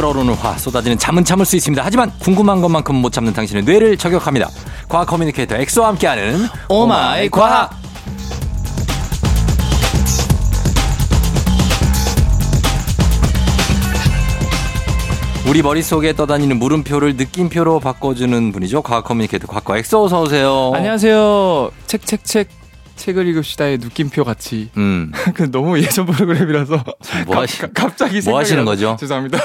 끓어오르는 0.00 0.32
화 0.34 0.56
쏟아지는 0.56 0.98
잠은 0.98 1.26
참을 1.26 1.44
수 1.44 1.56
있습니다. 1.56 1.84
하지만 1.84 2.10
궁금한 2.20 2.62
것만큼 2.62 2.94
못 2.94 3.12
참는 3.12 3.34
당신의 3.34 3.64
뇌를 3.64 3.98
저격합니다. 3.98 4.48
과학 4.88 5.06
communicator 5.06 5.56
엑소와 5.56 5.88
함께하는 5.88 6.46
Oh 6.70 6.99
my 6.99 7.28
과학. 7.28 7.78
우리 15.46 15.62
머릿속에 15.62 16.14
떠다니는 16.14 16.58
물음표를 16.58 17.16
느낌표로 17.16 17.80
바꿔주는 17.80 18.52
분이죠. 18.52 18.80
과학 18.80 19.04
communicator 19.04 19.46
과거 19.46 19.76
엑소 19.76 20.04
어서 20.04 20.22
오세요. 20.22 20.72
안녕하세요. 20.74 21.70
책, 21.86 22.06
책, 22.06 22.24
책. 22.24 22.59
책을 23.00 23.26
읽읍시다의 23.28 23.78
느낌표 23.78 24.24
같이. 24.24 24.68
음. 24.76 25.10
그 25.34 25.50
너무 25.50 25.78
예전 25.78 26.04
프로그램이라서. 26.06 26.84
뭐 27.26 27.38
하시, 27.40 27.58
가, 27.58 27.68
갑자기 27.74 28.20
뭐 28.20 28.38
하시는 28.38 28.64
거죠? 28.64 28.96
죄송합니다. 29.00 29.38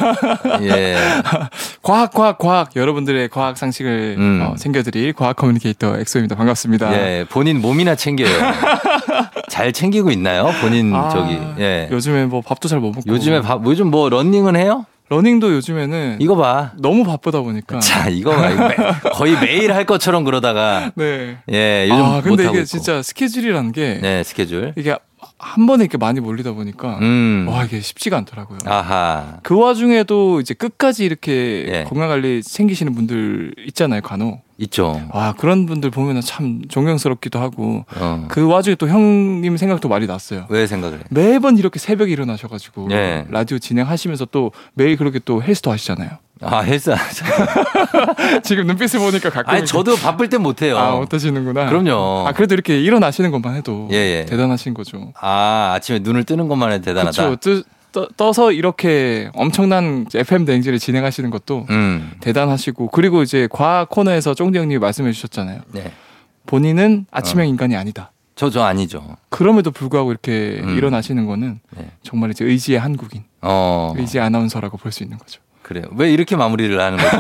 예. 0.62 0.96
과학, 1.82 2.12
과학, 2.12 2.38
과학. 2.38 2.76
여러분들의 2.76 3.30
과학 3.30 3.58
상식을 3.58 4.16
음. 4.18 4.42
어, 4.46 4.56
챙겨드릴 4.58 5.14
과학 5.14 5.38
communicator 5.38 5.98
엑소입니다. 5.98 6.36
반갑습니다. 6.36 6.94
예. 6.94 7.26
본인 7.30 7.62
몸이나 7.62 7.96
챙겨요. 7.96 8.28
잘 9.50 9.72
챙기고 9.72 10.12
있나요? 10.12 10.52
본인 10.62 10.94
아, 10.94 11.10
저기. 11.10 11.38
예. 11.60 11.88
요즘에 11.92 12.26
뭐 12.26 12.42
밥도 12.42 12.68
잘 12.68 12.80
못 12.80 12.92
먹고. 12.94 13.04
요즘에 13.08 13.42
밥, 13.42 13.66
요즘 13.66 13.90
뭐 13.90 14.10
런닝은 14.10 14.58
해요? 14.58 14.86
러닝도 15.10 15.54
요즘에는 15.54 16.18
이거 16.20 16.36
봐. 16.36 16.72
너무 16.78 17.04
바쁘다 17.04 17.42
보니까. 17.42 17.80
자, 17.80 18.10
이거 18.10 18.32
봐. 18.36 18.50
이거 18.50 18.70
거의 19.14 19.40
매일 19.40 19.72
할 19.74 19.86
것처럼 19.86 20.24
그러다가 20.24 20.92
네. 20.96 21.38
예, 21.52 21.88
요즘 21.90 22.04
아, 22.04 22.16
못 22.16 22.24
근데 22.24 22.46
이게. 22.50 22.66
진짜 22.66 23.02
스케줄이라는 23.04 23.72
게 23.72 24.00
네, 24.02 24.24
스케줄. 24.24 24.74
이게 24.76 24.98
한 25.38 25.66
번에 25.68 25.84
이렇게 25.84 25.98
많이 25.98 26.20
몰리다 26.20 26.54
보니까 26.54 26.98
음. 27.02 27.46
와, 27.50 27.64
이게 27.66 27.80
쉽지가 27.82 28.18
않더라고요. 28.18 28.60
아하. 28.66 29.40
그 29.44 29.56
와중에도 29.60 30.40
이제 30.40 30.54
끝까지 30.54 31.06
이렇게 31.06 31.66
예. 31.68 31.84
건강 31.88 32.10
관리 32.10 32.42
챙기시는 32.42 32.96
분들 32.96 33.54
있잖아요, 33.68 34.02
간혹. 34.02 34.45
있죠. 34.58 35.02
와, 35.12 35.34
그런 35.34 35.66
분들 35.66 35.90
보면은 35.92 36.22
참 36.22 36.62
존경스럽기도 36.70 37.40
하고 37.40 37.86
어. 37.98 38.26
그 38.30 38.46
와중에 38.48 38.76
또 38.76 38.88
형님 38.88 39.58
생각도 39.58 39.90
많이 39.90 40.08
났어요. 40.08 40.46
왜 40.50 40.66
생각을 40.68 41.00
해? 41.00 41.04
매번 41.10 41.58
이렇게 41.58 41.80
새벽에 41.80 42.12
일어나셔가지고 42.12 42.90
예. 42.92 43.26
라디오 43.30 43.60
진행하시면서 43.60 44.26
또 44.32 44.52
매일 44.74 44.96
그렇게 44.98 45.20
또 45.24 45.44
헬스도 45.44 45.72
하시잖아요. 45.72 46.12
아, 46.42 46.60
헬스. 46.60 46.94
지금 48.44 48.68
눈빛을 48.68 49.00
보니까 49.00 49.30
가끔 49.30 49.54
아니, 49.54 49.66
저도 49.66 49.96
바쁠 49.96 50.30
땐 50.30 50.42
못 50.42 50.62
해요. 50.62 50.78
아 50.78 50.94
어떠시는구나. 50.96 51.68
그럼요. 51.68 52.28
아 52.28 52.32
그래도 52.34 52.54
이렇게 52.54 52.80
일어나시는 52.82 53.32
것만 53.32 53.56
해도 53.56 53.88
예, 53.92 53.96
예. 53.96 54.26
대단하신 54.26 54.74
거죠. 54.74 55.12
아, 55.20 55.74
아침에 55.76 56.00
눈을 56.00 56.24
뜨는 56.24 56.48
것만 56.48 56.72
해도 56.72 56.84
대단하다. 56.86 57.24
그렇죠. 57.24 57.64
뜨, 57.96 58.08
떠, 58.08 58.08
떠서 58.18 58.52
이렇게 58.52 59.30
엄청난 59.34 60.06
FM 60.14 60.44
대행진을 60.46 60.80
진행하시는 60.80 61.30
것도 61.30 61.66
음. 61.70 62.12
대단하시고 62.20 62.90
그리고 62.90 63.24
이제 63.24 63.48
과학 63.50 63.90
코너에서 63.90 64.34
쫑디 64.34 64.60
형님이 64.60 64.80
말씀해 64.80 65.12
주셨잖아요. 65.14 65.62
네. 65.72 65.92
본인은 66.46 67.06
아침형 67.12 67.46
어. 67.46 67.50
인간이 67.50 67.76
아니다. 67.76 68.12
저, 68.36 68.50
저 68.50 68.64
아니죠. 68.64 69.16
그럼에도 69.30 69.72
불구하고 69.72 70.12
이렇게 70.12 70.60
음. 70.62 70.76
일어나시는 70.78 71.26
거는 71.26 71.62
네. 71.78 71.92
정말 72.04 72.32
이제 72.32 72.44
의지의 72.44 72.80
한국인, 72.80 73.24
어. 73.42 73.94
의지의 73.98 74.24
아나운서라고 74.24 74.78
볼 74.78 74.92
수 74.92 75.04
있는 75.04 75.18
거죠. 75.18 75.40
그래요. 75.62 75.86
왜 75.96 76.12
이렇게 76.12 76.36
마무리를 76.36 76.80
하는 76.80 76.98
거죠? 77.00 77.18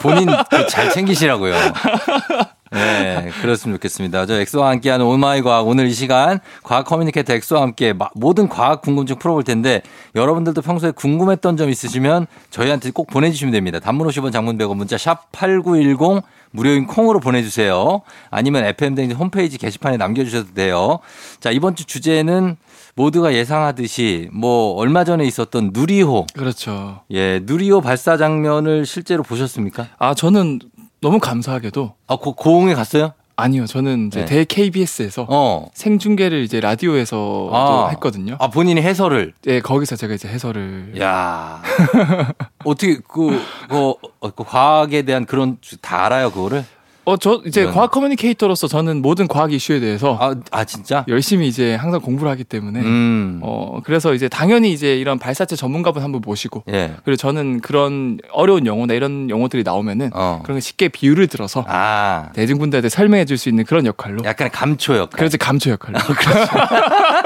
본인 0.00 0.26
그 0.50 0.70
잘 0.70 0.90
챙기시라고요. 0.90 1.54
네, 2.74 3.30
그랬으면 3.40 3.76
좋겠습니다. 3.76 4.26
저 4.26 4.40
엑소와 4.40 4.68
함께하는 4.70 5.06
오마이 5.06 5.42
과학 5.42 5.66
오늘 5.66 5.86
이 5.86 5.92
시간 5.92 6.40
과학 6.62 6.84
communicator 6.86 7.32
엑소와 7.32 7.62
함께 7.62 7.92
마- 7.92 8.10
모든 8.14 8.48
과학 8.48 8.82
궁금증 8.82 9.16
풀어볼 9.18 9.44
텐데 9.44 9.80
여러분들도 10.14 10.60
평소에 10.60 10.90
궁금했던 10.90 11.56
점 11.56 11.70
있으시면 11.70 12.26
저희한테 12.50 12.90
꼭 12.90 13.06
보내주시면 13.06 13.52
됩니다. 13.52 13.78
단문 13.80 14.08
50원 14.08 14.32
장문 14.32 14.58
100원 14.58 14.76
문자 14.76 14.98
샵 14.98 15.30
8910 15.32 16.22
무료인 16.50 16.86
콩으로 16.86 17.18
보내주세요. 17.18 18.02
아니면 18.30 18.64
FM댕지 18.64 19.14
홈페이지 19.14 19.58
게시판에 19.58 19.96
남겨주셔도 19.96 20.54
돼요. 20.54 21.00
자, 21.40 21.50
이번 21.50 21.74
주 21.74 21.84
주제는 21.84 22.56
모두가 22.94 23.34
예상하듯이 23.34 24.28
뭐 24.32 24.74
얼마 24.74 25.02
전에 25.02 25.24
있었던 25.24 25.70
누리호 25.72 26.26
그렇죠. 26.32 27.00
예, 27.10 27.40
누리호 27.42 27.80
발사 27.80 28.16
장면을 28.16 28.86
실제로 28.86 29.24
보셨습니까? 29.24 29.88
아 29.98 30.14
저는 30.14 30.60
너무 31.04 31.18
감사하게도 31.20 31.94
아, 32.06 32.16
고, 32.16 32.32
고흥에 32.32 32.72
갔어요? 32.72 33.12
아니요, 33.36 33.66
저는 33.66 34.06
이제 34.06 34.20
네. 34.20 34.24
대 34.24 34.44
KBS에서 34.46 35.26
어. 35.28 35.66
생중계를 35.74 36.38
이제 36.44 36.60
라디오에서 36.60 37.50
아. 37.52 37.66
또 37.66 37.90
했거든요. 37.90 38.36
아, 38.40 38.48
본인이 38.48 38.80
해설을. 38.80 39.34
예, 39.48 39.60
거기서 39.60 39.96
제가 39.96 40.14
이제 40.14 40.28
해설을 40.28 40.98
야 41.02 41.60
어떻게, 42.64 42.96
그, 43.06 43.38
그, 43.68 43.76
어, 44.20 44.30
그 44.30 44.44
과학에 44.44 45.02
대한 45.02 45.26
그런, 45.26 45.58
주- 45.60 45.76
다 45.76 46.06
알아요, 46.06 46.30
그거를? 46.30 46.64
어, 47.06 47.16
저 47.18 47.42
이제 47.46 47.62
이건- 47.62 47.74
과학 47.74 47.90
커뮤니케이터로서 47.90 48.66
저는 48.66 49.02
모든 49.02 49.28
과학 49.28 49.52
이슈에 49.52 49.78
대해서 49.80 50.16
아, 50.20 50.34
아, 50.50 50.64
진짜? 50.64 51.04
열심히 51.08 51.48
이제 51.48 51.74
항상 51.74 52.00
공부를 52.00 52.30
하기 52.32 52.44
때문에 52.44 52.80
음. 52.80 53.40
어, 53.42 53.80
그래서 53.84 54.14
이제 54.14 54.28
당연히 54.28 54.72
이제 54.72 54.96
이런 54.96 55.18
발사체 55.18 55.54
전문가분 55.54 56.02
한번 56.02 56.22
모시고 56.24 56.64
예. 56.70 56.94
그리고 57.04 57.16
저는 57.16 57.60
그런 57.60 58.18
어려운 58.32 58.66
용어나 58.66 58.94
이런 58.94 59.28
용어들이 59.28 59.64
나오면은 59.64 60.10
어. 60.14 60.40
그런 60.42 60.56
거 60.56 60.60
쉽게 60.60 60.88
비유를 60.88 61.26
들어서 61.26 61.64
아. 61.68 62.30
대중분들한테 62.34 62.88
설명해 62.88 63.26
줄 63.26 63.34
수 63.36 63.48
있는 63.48 63.64
그런 63.64 63.84
역할로 63.84 64.22
약간 64.24 64.48
감초 64.50 64.94
역할. 64.96 65.10
그래서 65.18 65.36
감초 65.36 65.70
역할로 65.70 65.98
그 65.98 66.14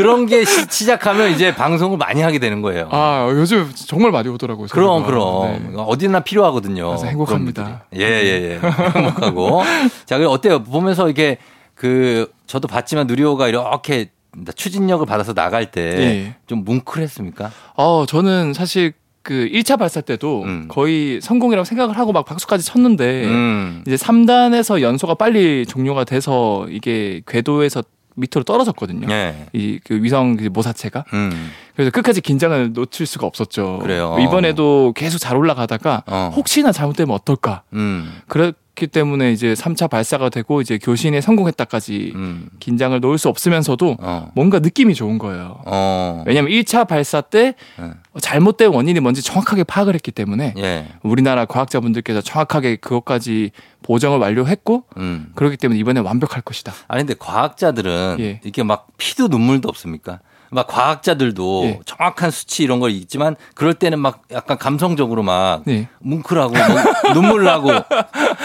런 0.00 0.26
게 0.26 0.44
시, 0.44 0.64
시작하면 0.70 1.30
이제 1.32 1.54
방송을 1.54 1.98
많이 1.98 2.22
하게 2.22 2.38
되는 2.38 2.62
거예요. 2.62 2.88
아 2.90 3.28
요즘 3.30 3.70
정말 3.74 4.10
많이 4.10 4.28
오더라고요. 4.28 4.68
그럼. 4.70 5.04
그럼. 5.04 5.70
네. 5.70 5.72
어디나 5.76 6.20
필요하거든요. 6.20 6.86
그래서 6.88 7.06
행복합니다. 7.06 7.82
그런. 7.90 8.02
예, 8.02 8.06
예, 8.10 8.60
예. 8.62 8.68
행복하고. 8.98 9.62
자, 10.06 10.16
그리고 10.16 10.32
어때요? 10.32 10.62
보면서 10.62 11.10
이게 11.10 11.36
그, 11.74 12.30
저도 12.46 12.68
봤지만 12.68 13.06
누리호가 13.06 13.48
이렇게 13.48 14.10
추진력을 14.54 15.04
받아서 15.04 15.34
나갈 15.34 15.70
때좀 15.70 16.00
예. 16.00 16.34
뭉클했습니까? 16.54 17.50
어 17.76 18.04
저는 18.06 18.54
사실 18.54 18.92
그 19.22 19.48
1차 19.52 19.78
발사 19.78 20.00
때도 20.00 20.42
음. 20.44 20.68
거의 20.68 21.20
성공이라고 21.20 21.64
생각을 21.64 21.96
하고 21.98 22.12
막 22.12 22.24
박수까지 22.24 22.64
쳤는데 22.64 23.24
음. 23.24 23.84
이제 23.86 23.96
3단에서 23.96 24.80
연소가 24.80 25.14
빨리 25.14 25.66
종료가 25.66 26.04
돼서 26.04 26.66
이게 26.70 27.20
궤도에서 27.26 27.82
밑으로 28.16 28.44
떨어졌거든요. 28.44 29.08
예. 29.10 29.46
이그 29.52 30.02
위성 30.02 30.36
그 30.36 30.44
모사체가 30.44 31.04
음. 31.12 31.50
그래서 31.74 31.90
끝까지 31.90 32.20
긴장을 32.20 32.72
놓칠 32.72 33.06
수가 33.06 33.26
없었죠. 33.26 33.78
그래요. 33.80 34.16
이번에도 34.20 34.92
계속 34.94 35.18
잘 35.18 35.36
올라가다가 35.36 36.04
어. 36.06 36.32
혹시나 36.34 36.72
잘못되면 36.72 37.14
어떨까. 37.14 37.62
음. 37.72 38.20
그 38.28 38.52
렇기 38.74 38.86
때문에 38.86 39.32
이제 39.32 39.52
3차 39.52 39.88
발사가 39.90 40.28
되고 40.30 40.60
이제 40.60 40.78
교신에 40.78 41.20
성공했다까지 41.20 42.12
음. 42.14 42.48
긴장을 42.58 42.98
놓을 42.98 43.18
수 43.18 43.28
없으면서도 43.28 43.98
어. 44.00 44.30
뭔가 44.34 44.60
느낌이 44.60 44.94
좋은 44.94 45.18
거예요. 45.18 45.60
어. 45.66 46.24
왜냐하면 46.26 46.50
1차 46.52 46.88
발사 46.88 47.20
때 47.20 47.54
예. 47.78 47.90
잘못된 48.18 48.72
원인이 48.72 48.98
뭔지 49.00 49.22
정확하게 49.22 49.64
파악을 49.64 49.94
했기 49.94 50.10
때문에 50.10 50.54
예. 50.56 50.86
우리나라 51.02 51.44
과학자분들께서 51.44 52.22
정확하게 52.22 52.76
그것까지 52.76 53.50
보정을 53.82 54.18
완료했고 54.18 54.84
음. 54.96 55.32
그렇기 55.34 55.58
때문에 55.58 55.78
이번에 55.78 56.00
완벽할 56.00 56.40
것이다. 56.42 56.72
아니 56.88 57.02
근데 57.02 57.14
과학자들은 57.18 58.16
예. 58.20 58.40
이게 58.44 58.62
막 58.62 58.88
피도 58.96 59.28
눈물도 59.28 59.68
없습니까? 59.68 60.20
막 60.52 60.66
과학자들도 60.66 61.62
예. 61.64 61.80
정확한 61.86 62.30
수치 62.30 62.62
이런 62.62 62.78
걸 62.78 62.90
있지만 62.90 63.36
그럴 63.54 63.74
때는 63.74 63.98
막 63.98 64.22
약간 64.32 64.58
감성적으로 64.58 65.22
막 65.22 65.62
네. 65.64 65.88
뭉클하고 66.00 66.52
뭐 66.52 66.62
눈물 67.14 67.44
나고 67.44 67.70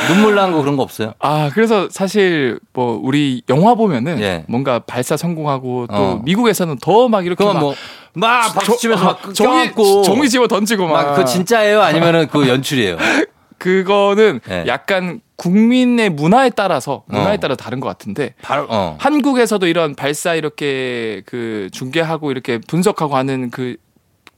눈물 0.07 0.35
나고 0.35 0.61
그런 0.61 0.77
거 0.77 0.83
없어요? 0.83 1.13
아, 1.19 1.49
그래서 1.53 1.87
사실 1.91 2.59
뭐 2.73 2.99
우리 3.03 3.41
영화 3.49 3.75
보면은 3.75 4.19
예. 4.21 4.45
뭔가 4.47 4.79
발사 4.79 5.17
성공하고 5.17 5.87
또 5.87 5.93
어. 5.95 6.21
미국에서는 6.23 6.77
더 6.79 7.07
막 7.09 7.25
이렇게 7.25 7.43
막 7.43 7.57
뭐 7.59 7.75
막 8.13 8.51
박수 8.55 8.77
치면서 8.77 9.05
막 9.05 9.19
아, 9.27 9.33
종이 9.33 9.65
껴안고 9.73 10.01
종이 10.01 10.27
집어 10.27 10.47
던지고 10.47 10.87
막, 10.87 11.05
막그 11.09 11.25
진짜예요? 11.25 11.81
아니면은 11.83 12.27
그 12.27 12.47
연출이에요? 12.47 12.97
그거는 13.57 14.39
예. 14.49 14.65
약간 14.67 15.21
국민의 15.35 16.09
문화에 16.09 16.49
따라서 16.49 17.03
문화에 17.07 17.35
어. 17.35 17.39
따라 17.39 17.55
다른 17.55 17.79
것 17.79 17.87
같은데 17.87 18.33
바로 18.41 18.65
어. 18.69 18.97
한국에서도 18.99 19.65
이런 19.67 19.95
발사 19.95 20.35
이렇게 20.35 21.21
그 21.25 21.69
중계하고 21.71 22.31
이렇게 22.31 22.57
분석하고 22.57 23.15
하는 23.15 23.49
그 23.51 23.77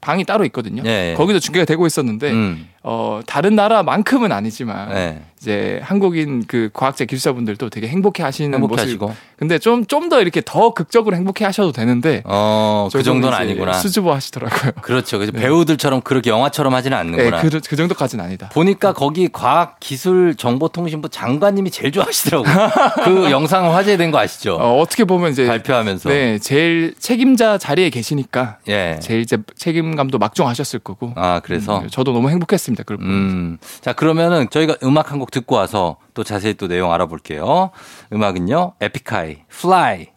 방이 0.01 0.23
따로 0.23 0.45
있거든요. 0.45 0.83
예, 0.85 1.11
예. 1.11 1.13
거기도 1.15 1.39
중계가 1.39 1.65
되고 1.65 1.85
있었는데 1.85 2.31
음. 2.31 2.69
어 2.83 3.19
다른 3.25 3.55
나라만큼은 3.55 4.31
아니지만 4.31 4.89
네. 4.93 5.21
이제 5.41 5.79
한국인 5.83 6.43
그 6.47 6.69
과학자 6.73 7.05
기술자분들도 7.05 7.69
되게 7.69 7.87
행복해 7.87 8.23
하시는 8.23 8.53
행복해 8.53 8.71
모습. 8.73 8.83
하시고. 8.83 9.13
근데 9.37 9.57
좀 9.57 9.85
좀 9.85 10.09
더 10.09 10.21
이렇게 10.21 10.41
더 10.43 10.73
극적으로 10.73 11.15
행복해 11.15 11.45
하셔도 11.45 11.71
되는데 11.71 12.23
어, 12.25 12.89
그 12.91 13.03
정도는 13.03 13.37
아니구나. 13.37 13.73
수줍어 13.73 14.13
하시더라고요. 14.15 14.71
그렇죠. 14.81 15.17
그래서 15.17 15.31
배우들처럼 15.33 16.01
그렇게 16.01 16.29
영화처럼 16.29 16.73
하지는 16.73 16.95
네, 16.97 16.99
않는구나. 17.01 17.41
그, 17.41 17.49
그 17.67 17.75
정도까지는 17.75 18.25
아니다. 18.25 18.49
보니까 18.49 18.93
거기 18.93 19.29
과학 19.31 19.79
기술 19.79 20.35
정보통신부 20.35 21.09
장관님이 21.09 21.69
제일 21.69 21.91
좋아하시더라고요. 21.91 22.69
그 23.05 23.31
영상 23.31 23.73
화제된 23.75 24.09
거 24.11 24.17
아시죠? 24.19 24.55
어, 24.55 24.79
어떻게 24.79 25.03
보면 25.03 25.31
이제 25.31 25.45
발표하면서. 25.45 26.09
네, 26.09 26.39
제일 26.39 26.95
책임자 26.97 27.57
자리에 27.57 27.89
계시니까 27.91 28.57
예. 28.67 28.97
제일 29.01 29.21
이제 29.21 29.37
책임감도 29.55 30.17
막중하셨을 30.17 30.79
거고. 30.79 31.13
아, 31.15 31.39
그래서. 31.43 31.79
음, 31.81 31.87
저도 31.89 32.13
너무 32.13 32.29
행복했 32.29 32.59
습니다. 32.69 32.83
그걸. 32.83 33.05
음. 33.05 33.57
자, 33.81 33.93
그러면은 33.93 34.49
저희가 34.49 34.77
음악 34.83 35.11
한 35.11 35.19
곡 35.19 35.31
듣고 35.31 35.55
와서 35.55 35.97
또 36.13 36.23
자세히 36.23 36.53
또 36.53 36.67
내용 36.67 36.93
알아볼게요. 36.93 37.71
음악은요, 38.13 38.73
에픽하이, 38.79 39.37
Fly. 39.51 40.07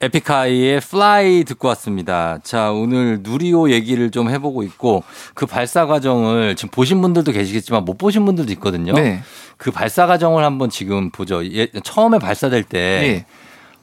에픽하이의 0.00 0.76
Fly 0.78 1.44
듣고 1.44 1.68
왔습니다. 1.68 2.38
자, 2.42 2.72
오늘 2.72 3.20
누리호 3.22 3.70
얘기를 3.70 4.10
좀 4.10 4.28
해보고 4.28 4.62
있고 4.64 5.02
그 5.34 5.46
발사 5.46 5.86
과정을 5.86 6.56
지금 6.56 6.70
보신 6.70 7.00
분들도 7.00 7.32
계시겠지만 7.32 7.84
못 7.86 7.96
보신 7.96 8.26
분들도 8.26 8.52
있거든요. 8.54 8.92
네. 8.92 9.22
그 9.56 9.70
발사 9.70 10.06
과정을 10.06 10.44
한번 10.44 10.68
지금 10.68 11.10
보죠. 11.10 11.42
예, 11.46 11.68
처음에 11.84 12.18
발사될 12.18 12.64
때 12.64 12.78
네. 13.00 13.26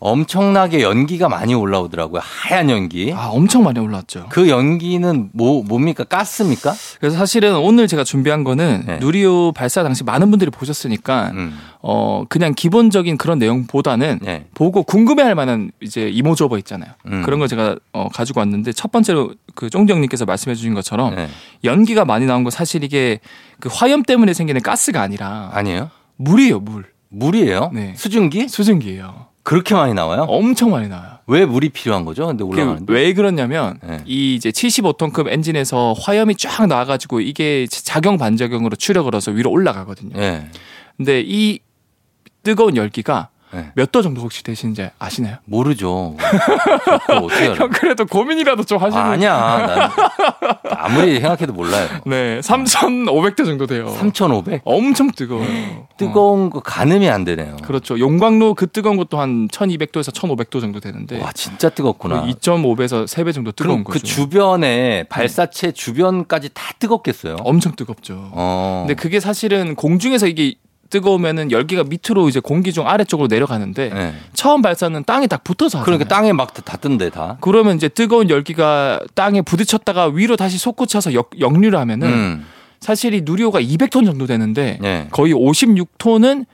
엄청나게 0.02 0.82
연기가 0.82 1.30
많이 1.30 1.54
올라오더라고요. 1.54 2.22
하얀 2.24 2.72
연기. 2.72 3.14
아, 3.16 3.28
엄청 3.28 3.64
많이 3.64 3.80
올라왔죠. 3.80 4.26
그 4.30 4.50
연기는 4.50 5.30
뭐 5.32 5.64
뭡니까? 5.64 6.04
가스입니까? 6.04 6.74
그래서 7.00 7.18
사실은 7.18 7.56
오늘 7.56 7.88
제가 7.88 8.04
준비한 8.04 8.44
거는 8.44 8.84
네. 8.88 8.98
누리호 8.98 9.54
발사 9.56 9.84
당시 9.84 10.04
많은 10.04 10.32
분들이 10.32 10.50
보셨으니까 10.50 11.30
음. 11.36 11.56
어 11.84 12.24
그냥 12.30 12.56
기본적인 12.56 13.18
그런 13.18 13.38
내용보다는 13.38 14.20
네. 14.24 14.48
보고 14.56 14.82
궁금해 14.82 15.22
할 15.22 15.36
만한 15.36 15.72
이제 15.82 16.10
이모저버 16.10 16.58
있잖아요. 16.58 16.94
음. 17.06 17.22
그런 17.24 17.38
걸 17.38 17.48
제가 17.48 17.76
어, 17.94 18.10
가지고 18.12 18.40
왔는데 18.40 18.74
첫 18.74 18.92
번째로 18.92 19.36
그 19.54 19.70
쫑정님께서 19.70 20.26
말씀해 20.26 20.56
주신 20.56 20.74
것처럼 20.74 21.16
네. 21.16 21.30
연기가 21.64 22.06
많이 22.06 22.26
나온 22.26 22.44
건 22.44 22.50
사실 22.50 22.84
이게 22.84 23.20
그 23.60 23.70
화염 23.72 24.02
때문에 24.02 24.34
생기는 24.34 24.62
가스가 24.62 25.00
아니라 25.00 25.52
아니에요? 25.54 25.92
물이에요 26.18 26.60
물 26.60 26.86
물이에요? 27.10 27.70
네. 27.72 27.94
수증기? 27.96 28.48
수증기예요. 28.48 29.31
그렇게 29.52 29.76
많이 29.76 29.94
나와요? 29.94 30.22
엄청 30.30 30.72
많이 30.72 30.88
나와요. 30.88 31.18
왜 31.28 31.46
물이 31.46 31.70
필요한 31.70 32.06
거죠? 32.06 32.26
근데 32.26 32.42
그게 32.46 32.62
올라가는데. 32.62 32.94
왜 32.94 33.14
그러냐면 33.14 33.78
네. 33.86 34.02
이 34.06 34.34
이제 34.34 34.50
75톤급 34.50 35.28
엔진에서 35.28 35.94
화염이 36.00 36.36
쫙 36.36 36.68
나와가지고 36.68 37.20
이게 37.20 37.68
작용 37.70 38.18
반작용으로 38.18 38.78
추력을 38.78 39.14
해서 39.14 39.30
위로 39.32 39.52
올라가거든요. 39.52 40.16
예. 40.16 40.48
근데 40.96 41.22
이 41.26 41.60
뜨거운 42.44 42.78
열기가 42.78 43.28
네. 43.54 43.72
몇도 43.76 44.02
정도 44.02 44.22
혹시 44.22 44.44
되시는지 44.44 44.90
아시나요? 44.98 45.38
모르죠. 45.46 46.16
형 47.58 47.70
그래도 47.70 48.06
고민이라도 48.06 48.64
좀 48.64 48.78
하시는. 48.80 49.04
아, 49.04 49.10
아니야. 49.12 49.32
난 49.68 49.92
아무리 50.78 51.20
생각해도 51.20 51.54
몰라요. 51.54 51.88
네, 52.06 52.40
3,500도 52.40 53.46
정도 53.46 53.68
돼요. 53.68 53.88
3,500? 53.90 54.62
엄청 54.64 55.12
뜨거워요. 55.12 55.88
뜨거운 55.98 56.50
거 56.50 56.60
가늠이 56.62 57.10
안 57.10 57.24
되네요. 57.24 57.54
어, 57.54 57.66
그렇죠. 57.66 58.00
용광로 58.00 58.54
그 58.56 58.68
뜨거운 58.68 58.98
것도 58.98 59.20
한 59.20 59.48
1,200도에서 59.50 60.14
1,500도 60.14 60.62
정도 60.62 60.80
되는데 60.80 61.22
와, 61.22 61.32
진짜 61.34 61.70
뜨겁구나. 61.70 62.24
2.5배에서 62.24 63.06
3배 63.06 63.34
정도 63.34 63.52
뜨거운 63.52 63.84
그럼 63.84 63.84
그 63.84 63.94
거죠. 63.94 64.06
주변에 64.06 65.04
발사체 65.10 65.72
주변까지 65.72 66.50
다 66.54 66.74
뜨겁겠어요. 66.80 67.38
엄청 67.42 67.76
뜨겁죠. 67.76 68.30
어. 68.32 68.86
근데 68.88 69.00
그게 69.00 69.20
사실은 69.20 69.76
공중에서 69.76 70.28
이게 70.28 70.56
뜨거우면은 70.92 71.50
열기가 71.52 71.84
밑으로 71.84 72.30
이제 72.30 72.40
공기 72.40 72.72
중 72.74 72.88
아래쪽으로 72.88 73.28
내려가는데 73.28 73.90
네. 73.90 74.14
처음 74.34 74.62
발사는 74.62 75.04
땅에 75.06 75.26
딱 75.26 75.44
붙어서 75.44 75.80
하잖아요. 75.80 75.86
그러니까 75.86 76.08
땅에 76.14 76.34
막 76.34 76.54
다 76.54 76.78
뜬대 76.78 77.10
다. 77.10 77.38
그러면 77.42 77.78
이제 77.78 77.88
뜨거운 77.88 78.30
열기가 78.30 79.00
땅에 79.16 79.42
부딪혔다가 79.42 80.08
위로 80.08 80.36
다시 80.36 80.58
솟구쳐서 80.58 81.14
역, 81.14 81.32
역류를 81.40 81.80
하면은 81.80 82.08
음. 82.08 82.46
사실 82.82 83.14
이 83.14 83.22
누리호가 83.22 83.62
200톤 83.62 84.06
정도 84.06 84.28
되는데 84.28 84.78
네. 84.82 85.08
거의 85.12 85.34
56톤은 85.34 86.46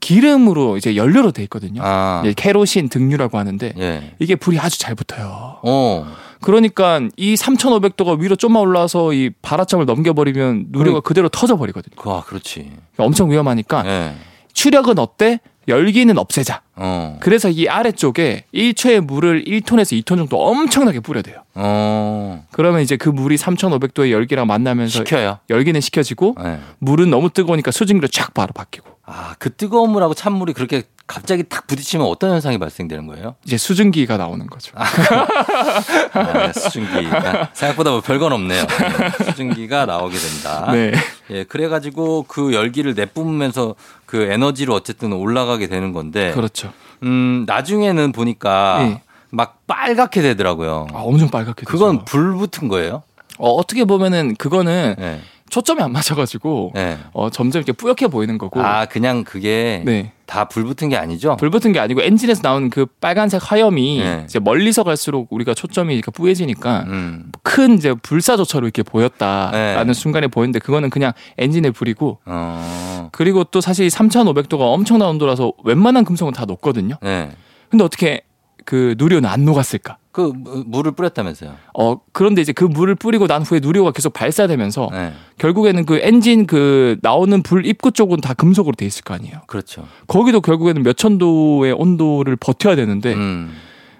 기름으로 0.00 0.76
이제 0.76 0.96
연료로 0.96 1.32
돼 1.32 1.42
있거든요. 1.44 1.82
아. 1.84 2.22
이제 2.24 2.34
케로신 2.36 2.88
등유라고 2.88 3.38
하는데 3.38 3.72
예. 3.78 4.14
이게 4.18 4.34
불이 4.34 4.58
아주 4.58 4.78
잘 4.78 4.94
붙어요. 4.94 5.58
어. 5.62 6.06
그러니까 6.40 7.02
이 7.16 7.34
3,500도가 7.34 8.18
위로 8.18 8.34
좀만 8.34 8.62
올라와서 8.62 9.12
이 9.12 9.30
발화점을 9.42 9.84
넘겨버리면 9.84 10.66
누리호가 10.70 11.00
그대로 11.00 11.28
터져버리거든요. 11.28 11.96
그, 11.96 12.10
아, 12.10 12.22
그렇지. 12.22 12.60
그러니까 12.60 13.04
엄청 13.04 13.30
위험하니까 13.30 13.86
예. 13.86 14.14
추력은 14.52 14.98
어때? 14.98 15.40
열기는 15.68 16.16
없애자. 16.18 16.62
어. 16.74 17.18
그래서 17.20 17.48
이 17.48 17.68
아래쪽에 17.68 18.44
1초의 18.52 19.00
물을 19.02 19.44
1톤에서 19.44 20.02
2톤 20.02 20.16
정도 20.16 20.42
엄청나게 20.42 21.00
뿌려대요. 21.00 21.44
어. 21.54 22.44
그러면 22.50 22.80
이제 22.80 22.96
그 22.96 23.08
물이 23.08 23.36
3,500도의 23.36 24.10
열기랑 24.10 24.46
만나면서 24.46 24.98
시켜요. 24.98 25.38
열기는 25.48 25.80
식혀지고 25.80 26.36
예. 26.42 26.58
물은 26.78 27.10
너무 27.10 27.30
뜨거우니까 27.30 27.70
수증기로 27.70 28.08
쫙 28.08 28.34
바로 28.34 28.52
바뀌고 28.52 28.89
아, 29.12 29.34
그 29.40 29.52
뜨거운 29.52 29.90
물하고 29.90 30.14
찬물이 30.14 30.52
그렇게 30.52 30.84
갑자기 31.08 31.42
탁 31.42 31.66
부딪히면 31.66 32.06
어떤 32.06 32.30
현상이 32.30 32.58
발생되는 32.58 33.08
거예요? 33.08 33.34
이제 33.44 33.56
수증기가 33.58 34.16
나오는 34.16 34.46
거죠. 34.46 34.72
아, 34.76 36.52
수증기가 36.52 37.50
생각보다 37.52 37.90
뭐 37.90 38.00
별건 38.00 38.32
없네요. 38.32 38.64
네, 38.64 39.24
수증기가 39.24 39.86
나오게 39.86 40.16
된다. 40.16 40.70
네. 40.70 40.92
예, 41.30 41.42
그래가지고 41.42 42.26
그 42.28 42.54
열기를 42.54 42.94
내뿜으면서 42.94 43.74
그 44.06 44.30
에너지로 44.30 44.72
어쨌든 44.72 45.12
올라가게 45.12 45.66
되는 45.66 45.92
건데, 45.92 46.30
그렇죠. 46.32 46.72
음, 47.02 47.44
나중에는 47.48 48.12
보니까 48.12 48.78
예. 48.82 49.02
막 49.30 49.66
빨갛게 49.66 50.22
되더라고요. 50.22 50.86
아, 50.92 50.98
엄청 51.00 51.28
빨갛게 51.28 51.66
되죠. 51.66 51.70
그건 51.72 52.04
불 52.04 52.36
붙은 52.36 52.68
거예요? 52.68 53.02
어, 53.38 53.50
어떻게 53.50 53.84
보면은 53.84 54.36
그거는 54.36 54.94
예. 55.00 55.20
초점이 55.50 55.82
안 55.82 55.92
맞아가지고 55.92 56.72
예. 56.76 56.98
어, 57.12 57.28
점점 57.30 57.60
이렇게 57.60 57.72
뿌옇게 57.72 58.06
보이는 58.06 58.38
거고. 58.38 58.60
아, 58.62 58.86
그냥 58.86 59.24
그게 59.24 59.82
네. 59.84 60.12
다 60.26 60.44
불 60.44 60.64
붙은 60.64 60.88
게 60.88 60.96
아니죠? 60.96 61.36
불 61.36 61.50
붙은 61.50 61.72
게 61.72 61.80
아니고 61.80 62.02
엔진에서 62.02 62.40
나오는 62.44 62.70
그 62.70 62.86
빨간색 62.86 63.40
화염이 63.44 63.98
네. 63.98 64.22
이제 64.24 64.38
멀리서 64.38 64.84
갈수록 64.84 65.26
우리가 65.32 65.54
초점이 65.54 65.92
이렇게 65.92 66.10
뿌얘지니까 66.12 66.84
음. 66.86 67.32
큰 67.42 67.74
이제 67.74 67.94
불사조차로 68.00 68.64
이렇게 68.64 68.82
보였다라는 68.84 69.86
네. 69.88 69.92
순간에 69.92 70.28
보이는데 70.28 70.60
그거는 70.60 70.88
그냥 70.90 71.12
엔진의 71.38 71.72
불이고 71.72 72.20
어. 72.26 73.08
그리고 73.12 73.42
또 73.44 73.60
사실 73.60 73.88
3,500도가 73.88 74.60
엄청난 74.60 75.08
온도라서 75.08 75.52
웬만한 75.64 76.04
금속은 76.04 76.32
다 76.32 76.44
녹거든요. 76.44 76.94
네. 77.02 77.30
근데 77.68 77.84
어떻게 77.84 78.22
그 78.64 78.94
누리호는 78.98 79.28
안 79.28 79.44
녹았을까? 79.44 79.96
그 80.12 80.32
무- 80.34 80.64
물을 80.66 80.92
뿌렸다면서요? 80.92 81.54
어 81.78 82.00
그런데 82.12 82.42
이제 82.42 82.52
그 82.52 82.64
물을 82.64 82.94
뿌리고 82.94 83.26
난 83.26 83.42
후에 83.42 83.60
누리호가 83.60 83.92
계속 83.92 84.12
발사되면서 84.12 84.88
네. 84.92 85.12
결국에는 85.38 85.86
그 85.86 85.98
엔진 86.02 86.46
그 86.46 86.96
나오는 87.02 87.42
불 87.42 87.64
입구 87.66 87.92
쪽은 87.92 88.20
다 88.20 88.34
금속으로 88.34 88.74
돼 88.76 88.86
있을 88.86 89.02
거 89.04 89.14
아니에요. 89.14 89.40
그렇죠. 89.46 89.86
거기도 90.06 90.40
결국에는 90.40 90.82
몇 90.82 90.94
천 90.96 91.18
도의 91.18 91.72
온도를 91.72 92.36
버텨야 92.36 92.74
되는데 92.76 93.14
음. 93.14 93.54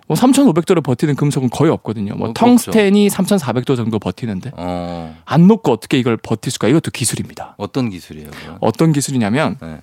뭐 0.08 0.16
3,500도를 0.16 0.82
버티는 0.82 1.14
금속은 1.14 1.50
거의 1.50 1.70
없거든요. 1.70 2.14
뭐 2.16 2.30
어, 2.30 2.32
그렇죠. 2.32 2.44
텅스텐이 2.72 3.08
3,400도 3.08 3.76
정도 3.76 4.00
버티는데 4.00 4.50
어. 4.56 5.16
안 5.24 5.46
녹고 5.46 5.70
어떻게 5.70 5.98
이걸 6.00 6.16
버틸 6.16 6.50
수가? 6.50 6.66
이것도 6.66 6.90
기술입니다. 6.90 7.54
어떤 7.58 7.88
기술이에요, 7.90 8.28
그건? 8.32 8.58
어떤 8.60 8.92
기술이냐면 8.92 9.56
네. 9.62 9.80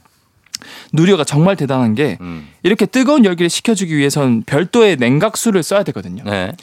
누리호가 0.94 1.24
정말 1.24 1.56
대단한 1.56 1.96
게 1.96 2.18
음. 2.22 2.48
이렇게 2.64 2.86
뜨거운 2.86 3.26
열기를 3.26 3.50
식혀주기 3.50 3.96
위해선 3.96 4.44
별도의 4.46 4.98
냉각수를 4.98 5.64
써야 5.64 5.84
되거든요. 5.84 6.24
네. 6.24 6.54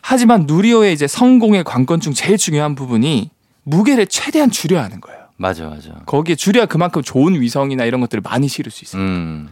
하지만 0.00 0.44
누리호의 0.46 0.92
이제 0.92 1.06
성공의 1.06 1.64
관건 1.64 2.00
중 2.00 2.12
제일 2.12 2.36
중요한 2.36 2.74
부분이 2.74 3.30
무게를 3.64 4.06
최대한 4.06 4.50
줄여야 4.50 4.82
하는 4.82 5.00
거예요. 5.00 5.22
맞아, 5.36 5.68
맞아. 5.68 5.90
거기에 6.06 6.36
줄여야 6.36 6.66
그만큼 6.66 7.02
좋은 7.02 7.40
위성이나 7.40 7.84
이런 7.84 8.00
것들을 8.00 8.22
많이 8.22 8.48
실을 8.48 8.70
수 8.70 8.84
있어요. 8.84 9.02
음. 9.02 9.48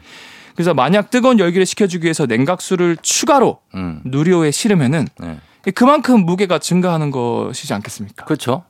그래서 0.54 0.74
만약 0.74 1.10
뜨거운 1.10 1.38
열기를 1.38 1.64
식혀주기 1.64 2.04
위해서 2.04 2.26
냉각수를 2.26 2.98
추가로 3.02 3.58
음. 3.74 4.02
누리호에 4.04 4.50
실으면은 4.50 5.08
네. 5.18 5.38
그만큼 5.74 6.24
무게가 6.24 6.58
증가하는 6.58 7.10
것이지 7.10 7.72
않겠습니까? 7.74 8.24
그렇죠. 8.24 8.64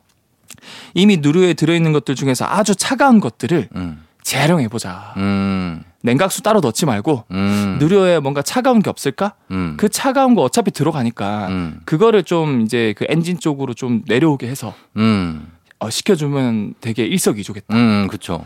이미 0.95 1.19
누리호에 1.19 1.55
들어있는 1.55 1.93
것들 1.93 2.15
중에서 2.15 2.45
아주 2.47 2.75
차가운 2.75 3.21
것들을 3.21 3.69
음. 3.77 4.05
재활용해 4.23 4.69
보자. 4.69 5.15
음. 5.17 5.83
냉각수 6.03 6.43
따로 6.43 6.61
넣지 6.61 6.87
말고 6.87 7.25
음. 7.31 7.77
누리호에 7.79 8.21
뭔가 8.21 8.43
차가운 8.43 8.81
게 8.81 8.89
없을까? 8.89 9.35
음. 9.51 9.75
그 9.77 9.89
차가운 9.89 10.35
거 10.35 10.43
어차피 10.43 10.71
들어가니까 10.71 11.49
음. 11.49 11.81
그거를 11.85 12.23
좀 12.23 12.63
이제 12.63 12.95
그 12.97 13.05
엔진 13.09 13.39
쪽으로 13.39 13.75
좀 13.75 14.03
내려오게 14.07 14.47
해서 14.47 14.75
음. 14.97 15.49
어, 15.79 15.91
시켜주면 15.91 16.75
되게 16.81 17.05
일석이조겠다. 17.05 17.75
음, 17.75 18.07
그렇죠. 18.07 18.45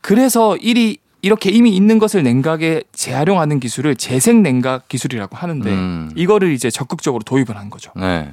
그래서 0.00 0.56
일이 0.56 0.98
이렇게 1.22 1.50
이미 1.50 1.76
있는 1.76 1.98
것을 1.98 2.22
냉각에 2.22 2.82
재활용하는 2.92 3.60
기술을 3.60 3.96
재생 3.96 4.42
냉각 4.42 4.88
기술이라고 4.88 5.36
하는데 5.36 5.70
음. 5.70 6.10
이거를 6.16 6.52
이제 6.52 6.70
적극적으로 6.70 7.22
도입을 7.24 7.56
한 7.56 7.68
거죠. 7.68 7.92
네. 7.94 8.32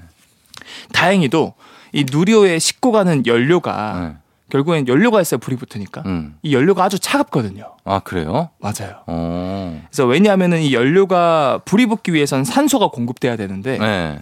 다행히도 0.93 1.53
이 1.93 2.05
누리호에 2.09 2.59
싣고 2.59 2.91
가는 2.91 3.25
연료가 3.25 3.99
네. 3.99 4.17
결국엔 4.49 4.87
연료가 4.87 5.21
있어야 5.21 5.39
불이 5.39 5.57
붙으니까 5.57 6.03
음. 6.05 6.35
이 6.41 6.53
연료가 6.53 6.83
아주 6.83 6.99
차갑거든요. 6.99 7.75
아, 7.83 7.99
그래요? 7.99 8.49
맞아요. 8.59 9.03
어. 9.07 9.81
그래서 9.89 10.05
왜냐하면은 10.05 10.61
이 10.61 10.73
연료가 10.73 11.61
불이 11.65 11.85
붙기 11.87 12.13
위해서는 12.13 12.45
산소가 12.45 12.87
공급돼야 12.87 13.35
되는데 13.35 13.77
네. 13.77 14.19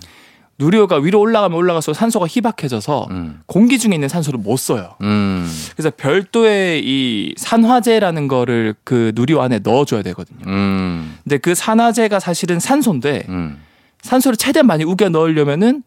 누리호가 0.58 0.98
위로 0.98 1.20
올라가면 1.20 1.58
올라갈수록 1.58 1.98
산소가 1.98 2.28
희박해져서 2.28 3.08
음. 3.12 3.42
공기 3.46 3.78
중에 3.78 3.94
있는 3.94 4.08
산소를 4.08 4.40
못 4.40 4.58
써요. 4.58 4.96
음. 5.02 5.52
그래서 5.76 5.92
별도의 5.96 6.82
이 6.86 7.34
산화제라는 7.38 8.28
거를 8.28 8.74
그 8.84 9.12
누리호 9.16 9.42
안에 9.42 9.60
넣어줘야 9.60 10.02
되거든요. 10.02 10.46
음. 10.48 11.18
근데 11.24 11.38
그 11.38 11.56
산화제가 11.56 12.20
사실은 12.20 12.60
산소인데 12.60 13.26
음. 13.28 13.62
산소를 14.02 14.38
최대한 14.38 14.66
많이 14.66 14.84
우겨 14.86 15.10
넣으려면은 15.10 15.84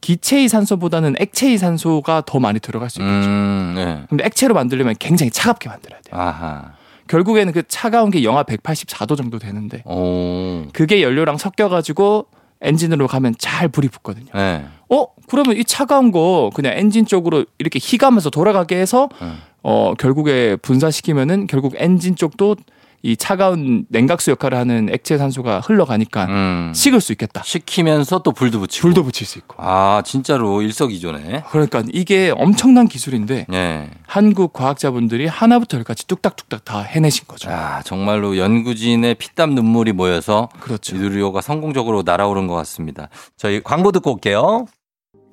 기체의 0.00 0.48
산소보다는 0.48 1.14
액체의 1.18 1.58
산소가 1.58 2.22
더 2.26 2.40
많이 2.40 2.60
들어갈 2.60 2.90
수 2.90 3.00
있겠죠. 3.00 3.28
음. 3.28 3.72
네. 3.76 4.04
근데 4.08 4.24
액체로 4.24 4.54
만들려면 4.54 4.94
굉장히 4.98 5.30
차갑게 5.30 5.68
만들어야 5.68 6.00
돼요. 6.00 6.20
아하. 6.20 6.72
결국에는 7.08 7.52
그 7.52 7.62
차가운 7.66 8.10
게 8.10 8.22
영하 8.22 8.44
184도 8.44 9.16
정도 9.16 9.38
되는데 9.38 9.82
오. 9.84 10.66
그게 10.72 11.02
연료랑 11.02 11.38
섞여가지고 11.38 12.26
엔진으로 12.62 13.08
가면 13.08 13.34
잘 13.38 13.68
불이 13.68 13.88
붙거든요. 13.88 14.30
네. 14.34 14.64
어 14.88 15.06
그러면 15.28 15.56
이 15.56 15.64
차가운 15.64 16.12
거 16.12 16.50
그냥 16.54 16.74
엔진 16.76 17.06
쪽으로 17.06 17.44
이렇게 17.58 17.78
희가면서 17.82 18.30
돌아가게 18.30 18.76
해서 18.76 19.08
음. 19.22 19.38
어 19.62 19.94
결국에 19.98 20.56
분사시키면은 20.56 21.46
결국 21.46 21.74
엔진 21.76 22.16
쪽도 22.16 22.56
이 23.02 23.16
차가운 23.16 23.86
냉각수 23.88 24.30
역할을 24.32 24.58
하는 24.58 24.88
액체 24.92 25.16
산소가 25.16 25.60
흘러가니까 25.60 26.26
음. 26.26 26.72
식을 26.74 27.00
수 27.00 27.12
있겠다. 27.12 27.42
식히면서 27.42 28.18
또 28.22 28.32
불도 28.32 28.60
붙이고. 28.60 28.82
불도 28.82 29.04
붙일 29.04 29.26
수 29.26 29.38
있고. 29.38 29.56
아, 29.58 30.02
진짜로 30.04 30.60
일석이조네. 30.60 31.44
그러니까 31.50 31.82
이게 31.92 32.32
엄청난 32.36 32.88
기술인데 32.88 33.46
네. 33.48 33.90
한국 34.06 34.52
과학자분들이 34.52 35.26
하나부터 35.26 35.78
열까지 35.78 36.06
뚝딱뚝딱 36.06 36.64
다 36.64 36.80
해내신 36.80 37.24
거죠. 37.26 37.50
아, 37.50 37.82
정말로 37.82 38.36
연구진의 38.36 39.14
피땀 39.14 39.54
눈물이 39.54 39.92
모여서 39.92 40.50
그렇죠. 40.60 40.96
누리호가 40.96 41.40
성공적으로 41.40 42.02
날아오른 42.04 42.46
것 42.46 42.54
같습니다. 42.54 43.08
저희 43.36 43.62
광고 43.62 43.92
듣고 43.92 44.12
올게요. 44.12 44.66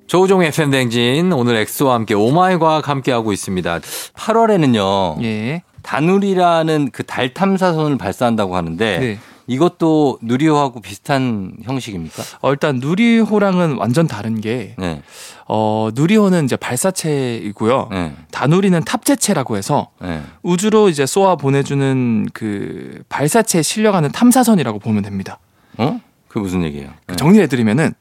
조우종의 0.06 0.48
FM대행진 0.48 1.32
오늘 1.34 1.56
엑소와 1.56 1.94
함께 1.94 2.14
오마이 2.14 2.58
과학 2.58 2.88
함께 2.88 3.12
하고 3.12 3.34
있습니다. 3.34 3.80
8월에는요. 4.14 5.22
예. 5.22 5.62
다누리라는 5.88 6.90
그 6.92 7.02
달 7.08 7.32
탐사선을 7.32 7.96
발사한다고 7.96 8.54
하는데 8.54 8.98
네. 8.98 9.18
이것도 9.46 10.18
누리호하고 10.20 10.82
비슷한 10.82 11.54
형식입니까? 11.62 12.22
어, 12.42 12.50
일단 12.50 12.76
누리호랑은 12.76 13.78
완전 13.78 14.06
다른 14.06 14.42
게 14.42 14.74
네. 14.76 15.00
어, 15.46 15.88
누리호는 15.94 16.44
이제 16.44 16.56
발사체이고요. 16.56 17.88
네. 17.90 18.14
다누리는 18.30 18.78
탑재체라고 18.84 19.56
해서 19.56 19.88
네. 20.02 20.20
우주로 20.42 20.90
이제 20.90 21.06
쏘아 21.06 21.36
보내주는 21.36 22.28
그 22.34 23.02
발사체에 23.08 23.62
실려가는 23.62 24.12
탐사선이라고 24.12 24.80
보면 24.80 25.02
됩니다. 25.02 25.38
어? 25.78 25.98
그게 26.28 26.40
무슨 26.40 26.62
얘기예요? 26.64 26.90
네. 27.06 27.16
정리를 27.16 27.42
해드리면은 27.44 27.92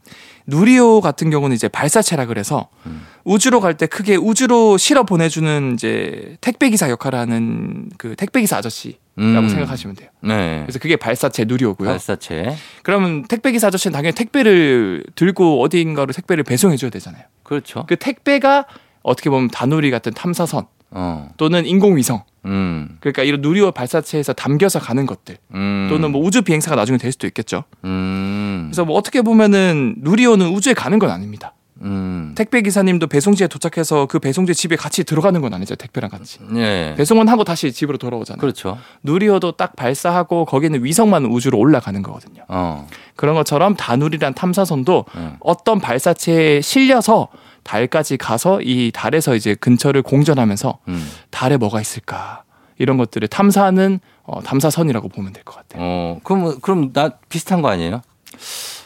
누리호 0.50 1.02
같은 1.02 1.30
경우는 1.30 1.56
이제 1.56 1.68
발사체라 1.68 2.26
그래서 2.26 2.70
음. 2.86 3.06
우주로 3.26 3.60
갈 3.60 3.74
때 3.74 3.86
크게 3.86 4.16
우주로 4.16 4.78
실어 4.78 5.04
보내주는 5.04 5.74
이제 5.74 6.38
택배 6.40 6.70
기사 6.70 6.90
역할을 6.90 7.20
하는 7.20 7.90
그 7.98 8.16
택배 8.16 8.40
기사 8.40 8.56
아저씨라고 8.58 9.00
음. 9.18 9.50
생각하시면 9.50 9.96
돼요. 9.98 10.10
네. 10.22 10.62
그래서 10.66 10.80
그게 10.80 10.96
발사체 10.96 11.44
누리호고요. 11.46 11.90
발사체. 11.90 12.56
그러면 12.84 13.24
택배 13.24 13.52
기사 13.52 13.68
아저씨는 13.68 13.94
당연히 13.94 14.16
택배를 14.16 15.04
들고 15.16 15.62
어디인가로 15.62 16.14
택배를 16.14 16.46
배송해 16.46 16.78
줘야 16.78 16.92
되잖아요. 16.92 17.24
그렇죠. 17.44 17.86
그 17.88 17.98
택배가 17.98 18.66
어떻게 19.04 19.30
보면 19.30 19.50
다누리 19.50 19.92
같은 19.92 20.14
탐사선 20.14 20.66
어. 20.92 21.30
또는 21.36 21.66
인공위성 21.66 22.24
음. 22.48 22.98
그러니까 23.00 23.24
이런 23.24 23.42
누리호 23.42 23.72
발사체에서 23.72 24.34
담겨서 24.34 24.80
가는 24.80 25.06
것들 25.06 25.38
음. 25.54 25.88
또는 25.90 26.12
뭐 26.12 26.22
우주 26.22 26.42
비행사가 26.42 26.76
나중에 26.76 26.98
될 26.98 27.12
수도 27.12 27.28
있겠죠. 27.28 27.64
음. 27.84 28.68
그래서 28.70 28.86
뭐 28.86 28.96
어떻게 28.98 29.22
보면은 29.22 29.96
누리호는 30.00 30.48
우주에 30.50 30.74
가는 30.74 30.98
건 31.00 31.12
아닙니다. 31.12 31.54
음. 31.82 32.34
택배 32.36 32.62
기사님도 32.62 33.08
배송지에 33.08 33.48
도착해서 33.48 34.08
그 34.08 34.20
배송지 34.20 34.56
집에 34.56 34.76
같이 34.76 35.04
들어가는 35.04 35.40
건 35.42 35.54
아니죠. 35.54 35.76
택배랑 35.76 36.10
같이. 36.10 36.40
예. 36.56 36.96
배송은 36.98 37.28
하고 37.28 37.44
다시 37.44 37.72
집으로 37.72 37.98
돌아오잖아요. 37.98 38.40
그렇죠. 38.40 38.78
누리호도 39.04 39.54
딱 39.54 39.76
발사하고 39.76 40.46
거기는 40.46 40.84
위성만 40.84 41.26
우주로 41.26 41.60
올라가는 41.60 42.02
거거든요. 42.02 42.44
어. 42.48 42.88
그런 43.16 43.36
것처럼 43.36 43.76
다누리란 43.76 44.34
탐사선도 44.34 45.06
예. 45.18 45.34
어떤 45.40 45.80
발사체에 45.80 46.62
실려서 46.62 47.28
달까지 47.72 48.16
가서 48.18 48.62
이 48.62 48.92
달에서 48.94 49.36
이제 49.36 49.54
근처를 49.56 50.02
공전하면서 50.02 50.80
음. 50.88 51.12
달에 51.32 51.58
뭐가 51.58 51.82
있을까 51.82 52.44
이런 52.78 52.98
것들을 52.98 53.28
탐사하는 53.28 54.00
어, 54.24 54.42
탐사선이라고 54.42 55.10
보면 55.10 55.34
될 55.34 55.44
것 55.44 55.56
같아요. 55.56 55.82
어. 55.84 56.20
그럼 56.24 56.60
그럼 56.62 56.94
나 56.94 57.10
비슷한 57.30 57.62
거 57.62 57.68
아니에요? 57.70 58.02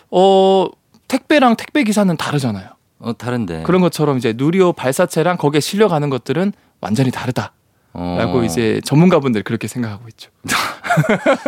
어 0.09 0.65
택배랑 1.07 1.55
택배 1.57 1.83
기사는 1.83 2.15
다르잖아요. 2.17 2.69
어 2.99 3.13
다른데. 3.13 3.63
그런 3.63 3.81
것처럼 3.81 4.17
이제 4.17 4.33
누리호 4.35 4.73
발사체랑 4.73 5.37
거기에 5.37 5.59
실려가는 5.59 6.09
것들은 6.09 6.51
완전히 6.79 7.11
다르다라고 7.11 7.51
어. 7.93 8.43
이제 8.43 8.81
전문가분들 8.83 9.43
그렇게 9.43 9.67
생각하고 9.67 10.07
있죠. 10.09 10.31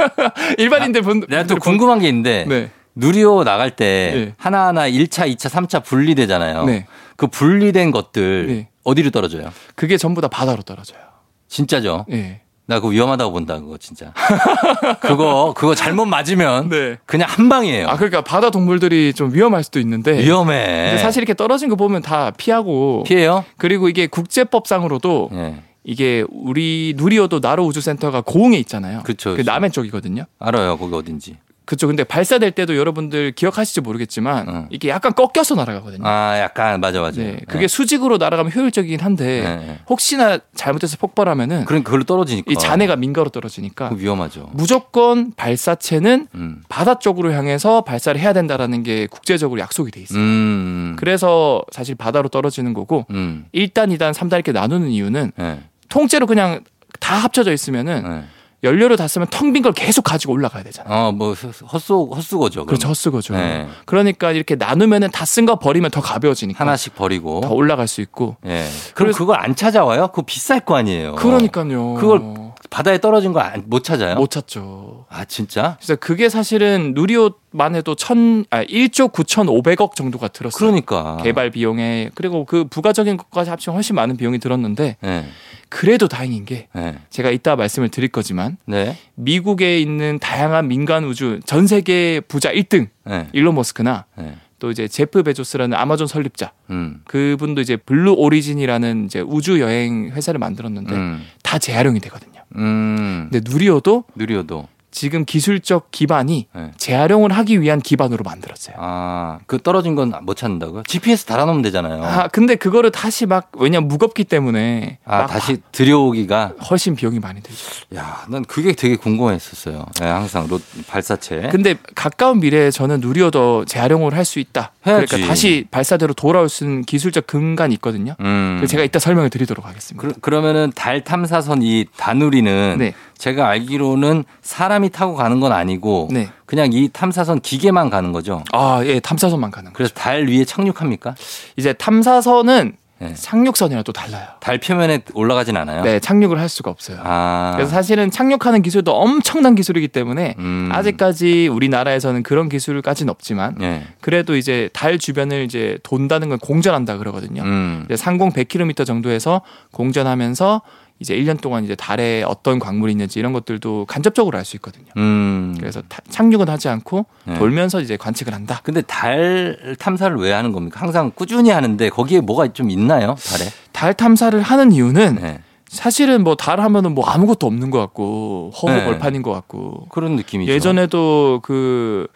일반인들 0.57 1.01
분 1.01 1.25
내가 1.27 1.45
또 1.47 1.55
궁금한 1.55 1.99
게 1.99 2.07
있는데 2.09 2.45
네. 2.47 2.71
누리호 2.95 3.43
나갈 3.43 3.75
때 3.75 4.11
네. 4.13 4.33
하나하나 4.37 4.89
1차, 4.89 5.27
2차, 5.35 5.49
3차 5.49 5.83
분리되잖아요. 5.83 6.65
네. 6.65 6.85
그 7.15 7.27
분리된 7.27 7.91
것들 7.91 8.47
네. 8.47 8.69
어디로 8.83 9.09
떨어져요? 9.11 9.51
그게 9.75 9.97
전부 9.97 10.21
다 10.21 10.27
바다로 10.27 10.61
떨어져요. 10.61 10.99
진짜죠? 11.47 12.05
예. 12.11 12.41
나 12.65 12.75
그거 12.75 12.87
위험하다고 12.89 13.31
본다 13.33 13.59
그거 13.59 13.77
진짜. 13.77 14.13
그거 15.01 15.53
그거 15.55 15.75
잘못 15.75 16.05
맞으면 16.05 16.69
네. 16.69 16.97
그냥 17.05 17.27
한 17.29 17.49
방이에요. 17.49 17.87
아 17.87 17.95
그러니까 17.97 18.21
바다 18.21 18.51
동물들이 18.51 19.13
좀 19.13 19.33
위험할 19.33 19.63
수도 19.63 19.79
있는데 19.79 20.23
위험해. 20.23 20.63
근데 20.91 20.97
사실 20.99 21.21
이렇게 21.21 21.33
떨어진 21.33 21.67
거 21.69 21.75
보면 21.75 22.01
다 22.01 22.31
피하고 22.31 23.03
피해요? 23.05 23.43
그리고 23.57 23.89
이게 23.89 24.07
국제법상으로도 24.07 25.29
예. 25.33 25.55
이게 25.83 26.23
우리 26.31 26.93
누리호도 26.95 27.39
나로 27.41 27.65
우주센터가 27.65 28.21
고흥에 28.21 28.57
있잖아요. 28.59 29.01
그쵸, 29.03 29.35
그. 29.35 29.41
남해 29.41 29.69
쪽이거든요. 29.69 30.23
알아요 30.39 30.77
거기 30.77 30.95
어딘지. 30.95 31.37
그쵸. 31.65 31.87
근데 31.87 32.03
발사될 32.03 32.51
때도 32.51 32.75
여러분들 32.75 33.31
기억하실지 33.31 33.81
모르겠지만 33.81 34.47
응. 34.49 34.67
이게 34.69 34.89
약간 34.89 35.13
꺾여서 35.13 35.55
날아가거든요. 35.55 36.05
아 36.05 36.37
약간 36.39 36.81
맞아 36.81 36.99
맞아. 36.99 37.21
네. 37.21 37.39
그게 37.47 37.67
수직으로 37.67 38.17
날아가면 38.17 38.51
효율적이긴 38.51 38.99
한데 38.99 39.41
네, 39.41 39.55
네. 39.55 39.79
혹시나 39.87 40.39
잘못해서 40.55 40.97
폭발하면은 40.97 41.65
그럼 41.65 41.83
그걸로 41.83 42.03
떨어지니까. 42.03 42.51
이 42.51 42.55
잔해가 42.55 42.95
민가로 42.97 43.29
떨어지니까 43.29 43.91
위험하죠. 43.95 44.49
무조건 44.53 45.31
발사체는 45.35 46.27
음. 46.35 46.63
바다 46.67 46.99
쪽으로 46.99 47.31
향해서 47.31 47.81
발사를 47.81 48.19
해야 48.19 48.33
된다라는 48.33 48.83
게 48.83 49.07
국제적으로 49.07 49.61
약속이 49.61 49.91
돼 49.91 50.01
있어요. 50.01 50.19
음. 50.19 50.95
그래서 50.97 51.63
사실 51.71 51.95
바다로 51.95 52.27
떨어지는 52.29 52.73
거고 52.73 53.05
음. 53.11 53.45
1단, 53.55 53.95
2단, 53.97 54.13
3단 54.13 54.33
이렇게 54.33 54.51
나누는 54.51 54.89
이유는 54.89 55.31
네. 55.37 55.59
통째로 55.89 56.25
그냥 56.27 56.61
다 56.99 57.15
합쳐져 57.15 57.53
있으면은 57.53 58.03
네. 58.03 58.23
연료를 58.63 58.95
다 58.97 59.07
쓰면 59.07 59.27
텅 59.29 59.51
빈 59.53 59.61
걸 59.63 59.71
계속 59.73 60.01
가지고 60.03 60.33
올라가야 60.33 60.63
되잖아요. 60.63 60.93
어 61.07 61.11
뭐 61.11 61.33
헛수 61.33 62.09
헛수고죠. 62.15 62.65
그렇죠. 62.65 62.87
헛수고죠. 62.89 63.33
네. 63.35 63.67
그러니까 63.85 64.31
이렇게 64.31 64.55
나누면은 64.55 65.09
다 65.11 65.25
쓴 65.25 65.45
거 65.45 65.57
버리면 65.59 65.91
더 65.91 65.99
가벼워지니까 66.01 66.59
하나씩 66.59 66.95
버리고. 66.95 67.41
다 67.41 67.49
올라갈 67.49 67.87
수 67.87 68.01
있고. 68.01 68.37
예. 68.45 68.65
그럼 68.93 69.11
그걸 69.13 69.39
안 69.39 69.55
찾아와요? 69.55 70.07
그거 70.07 70.21
비쌀 70.23 70.59
거 70.61 70.75
아니에요. 70.75 71.15
그러니까요. 71.15 71.95
그걸 71.95 72.21
바다에 72.69 72.99
떨어진 72.99 73.33
거 73.33 73.43
못 73.65 73.83
찾아요? 73.83 74.15
못 74.15 74.31
찾죠. 74.31 75.05
아 75.09 75.25
진짜? 75.25 75.75
그래서 75.79 75.95
그게 75.97 76.29
사실은 76.29 76.93
누리호만 76.95 77.75
해도 77.75 77.93
천, 77.95 78.45
아, 78.49 78.63
1조 78.63 79.11
9,500억 79.11 79.95
정도가 79.95 80.29
들었어요. 80.29 80.57
그러니까. 80.57 81.17
개발 81.21 81.51
비용에 81.51 82.09
그리고 82.15 82.45
그 82.45 82.65
부가적인 82.65 83.17
것까지 83.17 83.49
합치면 83.51 83.75
훨씬 83.75 83.95
많은 83.95 84.17
비용이 84.17 84.39
들었는데 84.39 84.97
네. 85.01 85.25
그래도 85.73 86.07
다행인 86.07 86.45
게 86.45 86.67
네. 86.75 86.99
제가 87.09 87.31
이따 87.31 87.55
말씀을 87.55 87.89
드릴 87.89 88.09
거지만 88.09 88.57
네. 88.67 88.95
미국에 89.15 89.79
있는 89.79 90.19
다양한 90.19 90.67
민간 90.67 91.03
우주 91.03 91.39
전 91.47 91.65
세계 91.65 92.19
부자 92.19 92.51
1등 92.51 92.89
네. 93.05 93.27
일론 93.33 93.55
머스크나 93.55 94.05
네. 94.15 94.35
또 94.59 94.69
이제 94.69 94.87
제프 94.87 95.23
베조스라는 95.23 95.75
아마존 95.75 96.05
설립자 96.05 96.51
음. 96.69 97.01
그분도 97.05 97.61
이제 97.61 97.75
블루 97.75 98.13
오리진이라는 98.13 99.05
이제 99.05 99.19
우주 99.21 99.59
여행 99.61 100.11
회사를 100.11 100.37
만들었는데 100.37 100.93
음. 100.93 101.25
다 101.41 101.57
재활용이 101.57 101.99
되거든요. 102.01 102.43
음. 102.55 103.29
근데 103.31 103.49
누리호도 103.51 104.03
누리호도. 104.15 104.67
지금 104.93 105.25
기술적 105.25 105.89
기반이 105.91 106.47
네. 106.55 106.71
재활용을 106.77 107.31
하기 107.31 107.59
위한 107.61 107.81
기반으로 107.81 108.23
만들었어요. 108.23 108.75
아, 108.79 109.39
그 109.47 109.57
떨어진 109.61 109.95
건 109.95 110.13
못 110.21 110.37
찾는다고요? 110.37 110.83
GPS 110.87 111.25
달아놓으면 111.25 111.63
되잖아요. 111.63 112.03
아, 112.03 112.27
근데 112.27 112.55
그거를 112.55 112.91
다시 112.91 113.25
막 113.25 113.49
왜냐 113.57 113.79
면 113.79 113.87
무겁기 113.87 114.23
때문에 114.23 114.99
아, 115.03 115.19
막 115.21 115.27
다시 115.27 115.57
들여오기가. 115.71 116.53
훨씬 116.69 116.95
비용이 116.95 117.19
많이 117.19 117.41
들죠. 117.41 117.59
야, 117.95 118.23
난 118.29 118.45
그게 118.45 118.73
되게 118.73 118.95
궁금했었어요. 118.95 119.85
네, 119.99 120.05
항상 120.07 120.47
로, 120.47 120.59
발사체. 120.87 121.49
근데 121.51 121.75
가까운 121.95 122.39
미래에 122.39 122.69
저는 122.71 122.99
누리호도 122.99 123.65
재활용을 123.65 124.13
할 124.15 124.23
수 124.23 124.39
있다. 124.39 124.71
해야지. 124.87 125.05
그러니까 125.07 125.27
다시 125.27 125.65
발사대로 125.69 126.13
돌아올 126.13 126.47
수 126.47 126.63
있는 126.63 126.83
기술적 126.83 127.27
근간이 127.27 127.73
있거든요. 127.75 128.15
음. 128.21 128.63
제가 128.69 128.83
이따 128.83 128.99
설명을 128.99 129.29
드리도록 129.29 129.65
하겠습니다. 129.65 130.07
그, 130.07 130.13
그러면은 130.21 130.71
달 130.75 131.03
탐사선 131.03 131.61
이 131.63 131.85
다누리는 131.97 132.77
네. 132.77 132.93
제가 133.23 133.47
알기로는 133.47 134.25
사람이 134.41 134.89
타고 134.89 135.15
가는 135.15 135.39
건 135.39 135.53
아니고 135.53 136.09
네. 136.11 136.27
그냥 136.45 136.73
이 136.73 136.89
탐사선 136.91 137.39
기계만 137.39 137.89
가는 137.89 138.11
거죠. 138.11 138.43
아, 138.51 138.81
예, 138.83 138.99
탐사선만 138.99 139.49
가는 139.49 139.71
거. 139.71 139.77
그래서 139.77 139.93
달 139.93 140.27
위에 140.27 140.43
착륙합니까? 140.43 141.15
이제 141.55 141.71
탐사선은 141.71 142.75
네. 142.99 143.13
착륙선이랑 143.13 143.85
또 143.85 143.93
달라요. 143.93 144.27
달 144.41 144.59
표면에 144.59 145.03
올라가진 145.13 145.55
않아요. 145.55 145.83
네, 145.83 146.01
착륙을 146.01 146.37
할 146.37 146.49
수가 146.49 146.69
없어요. 146.69 146.97
아. 147.01 147.53
그래서 147.55 147.71
사실은 147.71 148.11
착륙하는 148.11 148.61
기술도 148.61 148.91
엄청난 148.91 149.55
기술이기 149.55 149.87
때문에 149.87 150.35
음. 150.39 150.69
아직까지 150.73 151.47
우리나라에서는 151.47 152.23
그런 152.23 152.49
기술까지는 152.49 153.09
없지만 153.09 153.55
예. 153.61 153.83
그래도 154.01 154.35
이제 154.35 154.69
달 154.73 154.99
주변을 154.99 155.45
이제 155.45 155.79
돈다는 155.83 156.27
걸 156.27 156.37
공전한다 156.39 156.97
그러거든요. 156.97 157.41
음. 157.43 157.83
이제 157.85 157.95
상공 157.95 158.31
100km 158.31 158.85
정도에서 158.85 159.41
공전하면서 159.71 160.61
이제 161.03 161.17
1년 161.17 161.41
동안 161.41 161.65
이제 161.65 161.75
달에 161.75 162.23
어떤 162.23 162.59
광물이 162.59 162.93
있는지 162.93 163.19
이런 163.19 163.33
것들도 163.33 163.85
간접적으로 163.89 164.37
알 164.37 164.45
수 164.45 164.55
있거든요. 164.55 164.85
음. 164.95 165.53
그래서 165.59 165.81
타- 165.89 165.99
착륙은 166.09 166.47
하지 166.47 166.69
않고 166.69 167.05
네. 167.25 167.37
돌면서 167.37 167.81
이제 167.81 167.97
관측을 167.97 168.33
한다. 168.33 168.61
근데 168.63 168.81
달 168.81 169.75
탐사를 169.79 170.15
왜 170.15 170.31
하는 170.31 170.53
겁니까? 170.53 170.79
항상 170.79 171.11
꾸준히 171.13 171.49
하는데 171.49 171.89
거기에 171.89 172.21
뭐가 172.21 172.53
좀 172.53 172.69
있나요? 172.71 173.15
달에? 173.21 173.49
달 173.73 173.93
탐사를 173.93 174.41
하는 174.41 174.71
이유는 174.71 175.15
네. 175.21 175.39
사실은 175.67 176.23
뭐 176.23 176.35
달 176.35 176.61
하면은 176.61 176.93
뭐 176.95 177.05
아무것도 177.05 177.47
없는 177.47 177.69
것 177.69 177.79
같고 177.79 178.51
허무 178.61 178.73
네. 178.73 178.85
벌판인 178.85 179.23
것 179.23 179.33
같고 179.33 179.87
그런 179.89 180.15
느낌이죠. 180.15 180.51
예전에도 180.53 181.41
그, 181.43 182.07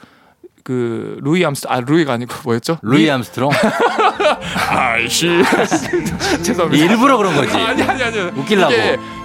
그, 0.67 1.17
루이 1.21 1.45
암스, 1.45 1.67
아, 1.69 1.79
루이가 1.79 2.11
아니고 2.11 2.35
뭐였죠? 2.43 2.77
루이 2.81 3.09
암스트롱? 3.09 3.51
아이씨. 4.67 5.29
죄송합니다. 6.43 6.85
일부러 6.85 7.15
그런 7.15 7.33
거지. 7.37 7.55
아니, 7.55 7.81
아니, 7.81 8.03
아니. 8.03 8.19
웃기려고. 8.19 8.73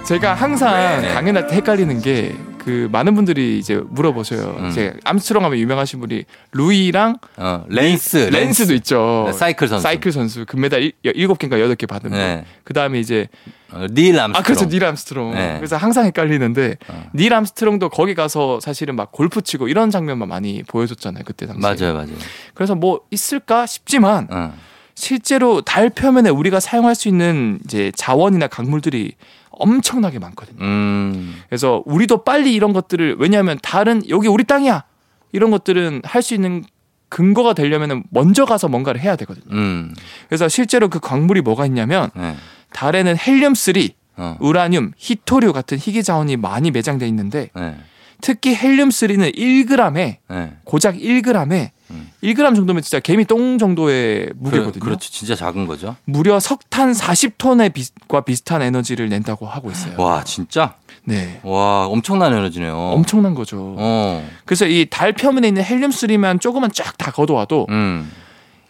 제가 0.05 0.35
항상 0.35 1.01
네. 1.01 1.13
강연할 1.13 1.47
때 1.47 1.57
헷갈리는 1.57 2.01
게 2.01 2.33
그 2.65 2.87
많은 2.91 3.13
분들이 3.15 3.59
이제 3.59 3.75
물어보셔요. 3.89 4.55
음. 4.59 4.69
이제 4.69 4.93
암스트롱 5.03 5.43
하면 5.43 5.59
유명하신 5.59 5.99
분이 5.99 6.23
루이랑 6.53 7.17
어, 7.37 7.65
랜스. 7.67 8.17
랜스도 8.31 8.73
있죠. 8.75 9.23
네, 9.27 9.33
사이클 9.33 9.67
선수. 9.67 9.83
사이클 9.83 10.11
선수 10.11 10.45
금메달 10.45 10.81
일- 10.81 10.93
일곱 11.03 11.39
개인가 11.39 11.59
여덟 11.59 11.75
개 11.75 11.85
받은 11.85 12.09
분. 12.09 12.17
네. 12.19 12.45
그 12.63 12.73
다음에 12.73 12.99
이제 12.99 13.27
어, 13.71 13.85
닐 13.89 14.17
암스트롱. 14.19 14.35
아 14.35 14.41
그렇죠 14.43 14.65
닐 14.69 14.85
암스트롱. 14.85 15.31
네. 15.33 15.55
그래서 15.57 15.75
항상 15.75 16.05
헷갈리는데 16.05 16.77
어. 16.87 17.09
닐 17.15 17.33
암스트롱도 17.33 17.89
거기 17.89 18.15
가서 18.15 18.59
사실은 18.61 18.95
막 18.95 19.11
골프 19.11 19.41
치고 19.41 19.67
이런 19.67 19.89
장면만 19.91 20.29
많이 20.29 20.63
보여줬잖아요 20.63 21.23
그때 21.25 21.45
당시. 21.47 21.59
맞아요, 21.61 21.93
맞아요. 21.93 22.15
그래서 22.53 22.75
뭐 22.75 23.01
있을까 23.11 23.65
싶지만 23.65 24.27
어. 24.31 24.53
실제로 24.95 25.61
달 25.61 25.89
표면에 25.89 26.29
우리가 26.29 26.59
사용할 26.59 26.95
수 26.95 27.07
있는 27.07 27.59
이제 27.65 27.91
자원이나 27.95 28.47
광물들이 28.47 29.13
엄청나게 29.51 30.19
많거든요. 30.19 30.63
음. 30.63 31.35
그래서 31.47 31.83
우리도 31.85 32.23
빨리 32.23 32.53
이런 32.53 32.73
것들을 32.73 33.17
왜냐하면 33.19 33.59
달은 33.61 34.03
여기 34.09 34.27
우리 34.27 34.43
땅이야 34.43 34.83
이런 35.31 35.51
것들은 35.51 36.01
할 36.03 36.21
수 36.21 36.33
있는 36.33 36.63
근거가 37.09 37.53
되려면 37.53 38.03
먼저 38.09 38.43
가서 38.45 38.67
뭔가를 38.67 38.99
해야 38.99 39.15
되거든요. 39.15 39.45
음. 39.51 39.93
그래서 40.27 40.47
실제로 40.49 40.89
그 40.89 40.99
광물이 40.99 41.41
뭐가 41.41 41.67
있냐면 41.67 42.09
네. 42.15 42.35
달에는 42.71 43.15
헬륨 43.17 43.53
3, 43.53 43.73
어. 44.17 44.37
우라늄, 44.39 44.93
히토류 44.97 45.53
같은 45.53 45.77
희귀 45.77 46.01
자원이 46.01 46.37
많이 46.37 46.71
매장돼 46.71 47.07
있는데 47.09 47.49
네. 47.55 47.75
특히 48.19 48.55
헬륨 48.55 48.89
3는 48.89 49.35
1g에 49.35 50.17
네. 50.27 50.53
고작 50.63 50.95
1g에 50.95 51.69
음. 51.93 52.09
1g 52.23 52.55
정도면 52.55 52.81
진짜 52.81 52.99
개미 52.99 53.25
똥 53.25 53.57
정도의 53.57 54.29
무게거든요. 54.35 54.73
그, 54.73 54.79
그렇죠. 54.79 55.09
진짜 55.11 55.35
작은 55.35 55.67
거죠. 55.67 55.95
무려 56.05 56.39
석탄 56.39 56.91
40톤의 56.91 57.73
비과 57.73 58.21
비슷한 58.21 58.61
에너지를 58.61 59.09
낸다고 59.09 59.45
하고 59.45 59.71
있어요. 59.71 59.95
와, 59.97 60.23
진짜? 60.23 60.75
네. 61.05 61.39
와, 61.43 61.85
엄청난 61.87 62.33
에너지네요. 62.33 62.75
엄청난 62.75 63.33
거죠. 63.35 63.75
어. 63.77 64.27
그래서 64.45 64.65
이 64.67 64.85
달 64.89 65.13
표면에 65.13 65.47
있는 65.47 65.63
헬륨 65.63 65.91
3만 65.91 66.39
조금만 66.41 66.71
쫙 66.71 66.97
다 66.97 67.11
걷어와도 67.11 67.67
음. 67.69 68.11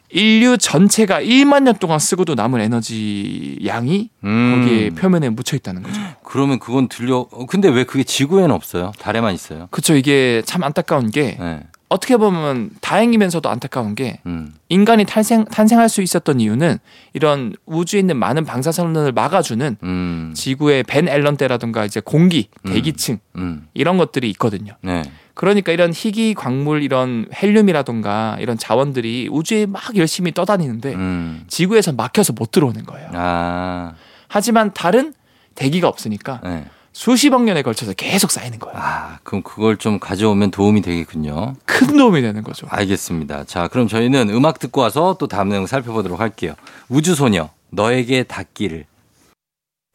인류 0.10 0.58
전체가 0.60 1.22
1만 1.22 1.64
년 1.64 1.76
동안 1.80 1.98
쓰고도 1.98 2.36
남은 2.36 2.62
에너지 2.62 3.58
양이 3.66 4.10
음. 4.24 4.62
거기에 4.64 4.90
표면에 4.92 5.30
묻혀 5.30 5.56
있다는 5.58 5.82
거죠. 5.82 6.00
그러면 6.24 6.60
그건 6.60 6.88
들려. 6.88 7.26
어, 7.32 7.46
근데 7.48 7.68
왜 7.70 7.84
그게 7.84 8.04
지구에는 8.04 8.52
없어요? 8.52 8.92
달에만 9.00 9.34
있어요? 9.34 9.68
그렇죠. 9.72 9.96
이게 9.96 10.44
참 10.46 10.64
안타까운 10.64 11.10
게 11.10 11.36
네. 11.40 11.62
어떻게 11.94 12.18
보면 12.18 12.72
다행이면서도 12.82 13.48
안타까운 13.50 13.94
게 13.94 14.20
음. 14.26 14.52
인간이 14.68 15.06
탄생 15.06 15.46
탄생할 15.46 15.90
수 15.90 16.02
있었던 16.02 16.40
이유는 16.40 16.80
이런 17.14 17.54
우주에 17.68 18.00
있는 18.00 18.18
많은 18.18 18.46
방사선을 18.46 19.12
막아주는 19.12 19.78
음. 19.84 20.34
지구의 20.36 20.82
벤 20.84 21.08
앨런 21.08 21.38
때라든가 21.38 21.86
이제 21.86 22.02
공기, 22.04 22.50
음. 22.66 22.74
대기층 22.74 23.20
음. 23.36 23.68
이런 23.76 23.98
것들이 23.98 24.28
있거든요. 24.32 24.74
네. 24.82 25.04
그러니까 25.36 25.72
이런 25.72 25.94
희귀 25.94 26.34
광물 26.34 26.82
이런 26.82 27.28
헬륨이라든가 27.32 28.38
이런 28.40 28.58
자원들이 28.58 29.30
우주에 29.32 29.68
막 29.68 29.96
열심히 29.96 30.32
떠다니는데 30.32 30.96
음. 30.96 31.44
지구에서 31.48 31.92
막혀서 31.92 32.34
못 32.34 32.50
들어오는 32.50 32.86
거예요. 32.86 33.10
아. 33.14 33.94
하지만 34.28 34.74
달은 34.74 35.14
대기가 35.54 35.88
없으니까 35.88 36.42
네. 36.44 36.66
수십억 36.94 37.44
년에 37.44 37.64
걸쳐서 37.64 37.94
계속 37.94 38.32
쌓이는 38.32 38.60
거예요. 38.60 38.78
아, 38.80 39.18
그럼 39.24 39.42
그걸 39.42 39.78
좀 39.78 40.00
가져오면 40.00 40.52
도움이 40.52 40.82
되겠군요. 40.82 41.56
큰 41.66 41.98
도움이 41.98 42.22
되는 42.22 42.44
거죠. 42.44 42.68
알겠습니다. 42.70 43.44
자, 43.46 43.68
그럼 43.68 43.88
저희는 43.88 44.30
음악 44.30 44.60
듣고 44.60 44.82
와서 44.82 45.18
또 45.20 45.28
다음 45.28 45.50
내용 45.50 45.66
살펴보도록 45.66 46.20
할게요. 46.20 46.54
우주소녀, 46.90 47.50
너에게 47.72 48.24
닿기를. 48.24 48.86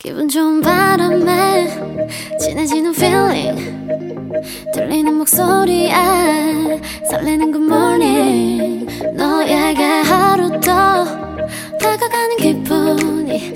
기분 0.01 0.29
좋은 0.29 0.61
바람에 0.61 1.67
진해지는 2.41 2.95
feeling 2.95 3.89
들리는 4.73 5.13
목소리에 5.15 5.93
설레는 7.11 7.53
good 7.53 7.65
morning 7.65 8.87
너에게 9.17 9.83
하루 9.83 10.51
더 10.61 11.05
다가가는 11.81 12.37
기 12.37 12.63
분이 12.97 13.55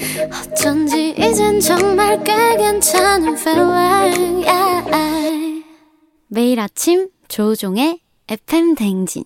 어쩐지 0.52 1.14
이젠 1.18 1.60
정말 1.60 2.22
꽤 2.24 2.56
괜찮은 2.56 3.36
feeling 3.36 4.46
yeah. 4.46 5.64
매일 6.28 6.60
아침 6.60 7.08
조종의 7.28 8.00
FM 8.28 8.74
댕진 8.74 9.24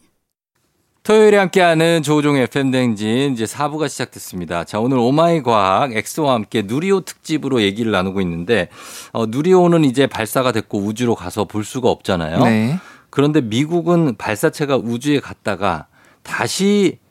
토요일에 1.07 1.37
함께하는 1.37 2.03
조종의 2.03 2.43
FM댕진 2.43 3.35
이제 3.35 3.45
4부가 3.45 3.89
시작됐습니다. 3.89 4.65
자, 4.65 4.81
오늘 4.81 4.99
오마이 4.99 5.41
과학 5.41 5.95
엑소와 5.95 6.35
함께 6.35 6.63
누리호 6.63 7.03
특집으로 7.03 7.63
얘기를 7.63 7.93
나누고 7.93 8.21
있는데, 8.23 8.71
어, 9.13 9.27
누리호는 9.27 9.85
이제 9.85 10.09
발사가 10.09 10.51
됐고 10.51 10.79
우주로 10.79 11.15
가서 11.15 11.45
볼 11.45 11.63
수가 11.63 11.91
없잖아요. 11.91 12.43
네. 12.43 12.77
그런데 13.11 13.41
미국은 13.41 14.17
발사체가 14.17 14.79
우주에 14.79 15.21
갔다가 15.21 15.87
다시 16.25 16.99
막 16.99 17.06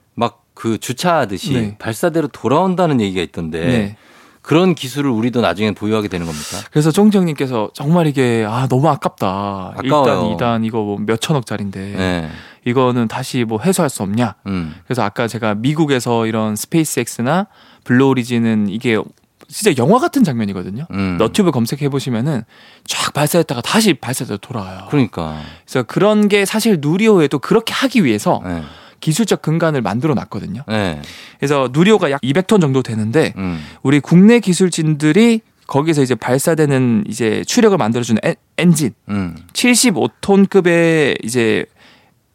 그 0.56 0.80
주차하듯이 0.80 1.54
네. 1.54 1.76
발사대로 1.78 2.28
돌아온다는 2.30 3.00
얘기가 3.02 3.22
있던데, 3.22 3.66
네. 3.66 3.98
그런 4.42 4.76
기술을 4.76 5.10
우리도 5.10 5.42
나중엔 5.42 5.74
보유하게 5.76 6.08
되는 6.08 6.26
겁니까? 6.26 6.58
그래서 6.72 6.92
쫑정님께서 6.92 7.72
정말 7.74 8.06
이게 8.08 8.46
아 8.48 8.68
너무 8.68 8.88
아깝다. 8.90 9.74
아까워요. 9.76 10.38
1단, 10.38 10.38
2단 10.38 10.66
이거 10.66 10.84
뭐 10.84 10.98
몇 11.00 11.20
천억짜리인데 11.20 11.80
네. 11.98 12.30
이거는 12.64 13.08
다시 13.08 13.44
뭐 13.44 13.60
회수할 13.60 13.90
수 13.90 14.04
없냐? 14.04 14.36
음. 14.48 14.76
그래서 14.86 15.04
아까 15.04 15.28
제가 15.28 15.56
미국에서 15.56 16.28
이런 16.28 16.56
스페이스X나 16.56 17.48
블루오리진은 17.86 18.70
이게 18.70 19.00
진짜 19.48 19.74
영화 19.84 19.98
같은 20.00 20.24
장면이거든요. 20.24 20.86
음. 20.92 21.18
너튜브 21.18 21.50
검색해 21.52 21.90
보시면은 21.90 22.44
쫙 22.88 23.14
발사했다가 23.14 23.62
다시 23.62 23.96
발사대로 23.96 24.38
돌아와요. 24.38 24.86
그러니까. 24.90 25.40
그래서 25.66 25.84
그런 25.84 26.28
게 26.28 26.46
사실 26.46 26.78
누리호에도 26.82 27.40
그렇게 27.40 27.74
하기 27.74 28.04
위해서 28.06 28.42
네. 28.46 28.62
기술적 29.00 29.42
근간을 29.42 29.82
만들어 29.82 30.14
놨거든요. 30.14 30.64
네. 30.68 31.02
그래서 31.40 31.70
누리호가 31.72 32.12
약 32.12 32.22
200톤 32.22 32.62
정도 32.62 32.82
되는데 32.84 33.34
음. 33.38 33.62
우리 33.84 34.00
국내 34.00 34.40
기술진들이 34.40 35.42
거기서 35.68 36.04
이제 36.04 36.14
발사되는 36.16 37.06
이제 37.08 37.44
추력을 37.46 37.76
만들어주는 37.78 38.20
엔, 38.24 38.36
엔진 38.58 38.94
음. 39.10 39.36
75톤급의 39.54 41.24
이제 41.24 41.66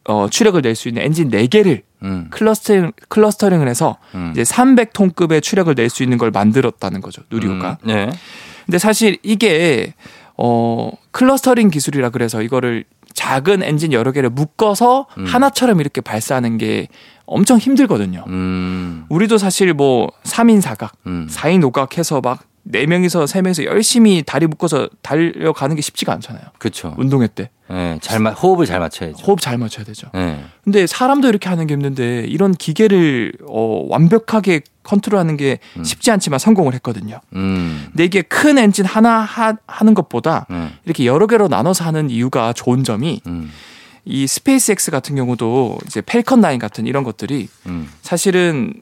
어, 0.05 0.27
추력을 0.29 0.59
낼 0.61 0.75
수 0.75 0.87
있는 0.87 1.03
엔진 1.03 1.29
4개를 1.29 1.81
음. 2.03 2.27
clustering, 2.31 2.91
clustering을 3.07 3.67
해서 3.67 3.97
음. 4.15 4.31
이제 4.31 4.41
300톤급의 4.43 5.41
추력을 5.43 5.73
낼 5.75 5.89
수 5.89 6.03
있는 6.03 6.17
걸 6.17 6.31
만들었다는 6.31 7.01
거죠 7.01 7.21
누리호가. 7.29 7.77
음. 7.83 7.87
네. 7.87 8.09
근데 8.65 8.77
사실 8.79 9.17
이게 9.23 9.93
어 10.37 10.91
clustering 11.11 11.69
기술이라 11.69 12.09
그래서 12.09 12.41
이거를 12.41 12.83
작은 13.13 13.63
엔진 13.63 13.93
여러 13.93 14.11
개를 14.11 14.29
묶어서 14.29 15.07
음. 15.17 15.25
하나처럼 15.25 15.79
이렇게 15.79 16.01
발사하는 16.01 16.57
게 16.57 16.87
엄청 17.25 17.57
힘들거든요. 17.57 18.25
음. 18.27 19.05
우리도 19.09 19.37
사실 19.37 19.73
뭐 19.73 20.11
3인 20.23 20.59
사각, 20.61 20.93
음. 21.07 21.27
4인 21.29 21.51
4인 21.51 21.63
오각 21.65 21.97
해서 21.97 22.21
막 22.21 22.43
4명이서 22.71 23.25
3명이서 23.25 23.65
열심히 23.65 24.23
다리 24.25 24.47
묶어서 24.47 24.89
달려가는 25.01 25.75
게 25.75 25.81
쉽지가 25.81 26.13
않잖아요. 26.13 26.43
그렇죠. 26.59 26.95
운동회 26.97 27.27
때. 27.27 27.49
예, 27.71 27.97
잘 28.01 28.19
마, 28.19 28.31
호흡을 28.31 28.65
잘 28.65 28.79
맞춰야죠. 28.79 29.23
호흡 29.23 29.39
잘 29.39 29.57
맞춰야 29.57 29.85
되죠. 29.85 30.07
예. 30.15 30.43
근데 30.63 30.85
사람도 30.85 31.29
이렇게 31.29 31.47
하는 31.47 31.67
게 31.67 31.73
힘든데 31.73 32.25
이런 32.27 32.53
기계를 32.53 33.33
어, 33.47 33.85
완벽하게 33.89 34.61
컨트롤하는 34.83 35.37
게 35.37 35.59
음. 35.77 35.83
쉽지 35.83 36.11
않지만 36.11 36.39
성공을 36.39 36.73
했거든요. 36.75 37.19
음. 37.33 37.85
근데 37.87 38.03
이게 38.03 38.21
큰 38.21 38.57
엔진 38.57 38.85
하나 38.85 39.19
하, 39.19 39.55
하는 39.67 39.93
것보다 39.93 40.47
음. 40.49 40.71
이렇게 40.85 41.05
여러 41.05 41.27
개로 41.27 41.47
나눠서 41.47 41.85
하는 41.85 42.09
이유가 42.09 42.51
좋은 42.53 42.83
점이 42.83 43.21
음. 43.27 43.51
이 44.03 44.27
스페이스X 44.27 44.91
같은 44.91 45.15
경우도 45.15 45.77
이제 45.85 46.01
펠컨 46.01 46.41
9 46.41 46.57
같은 46.57 46.87
이런 46.87 47.03
것들이 47.03 47.47
음. 47.67 47.89
사실은 48.01 48.73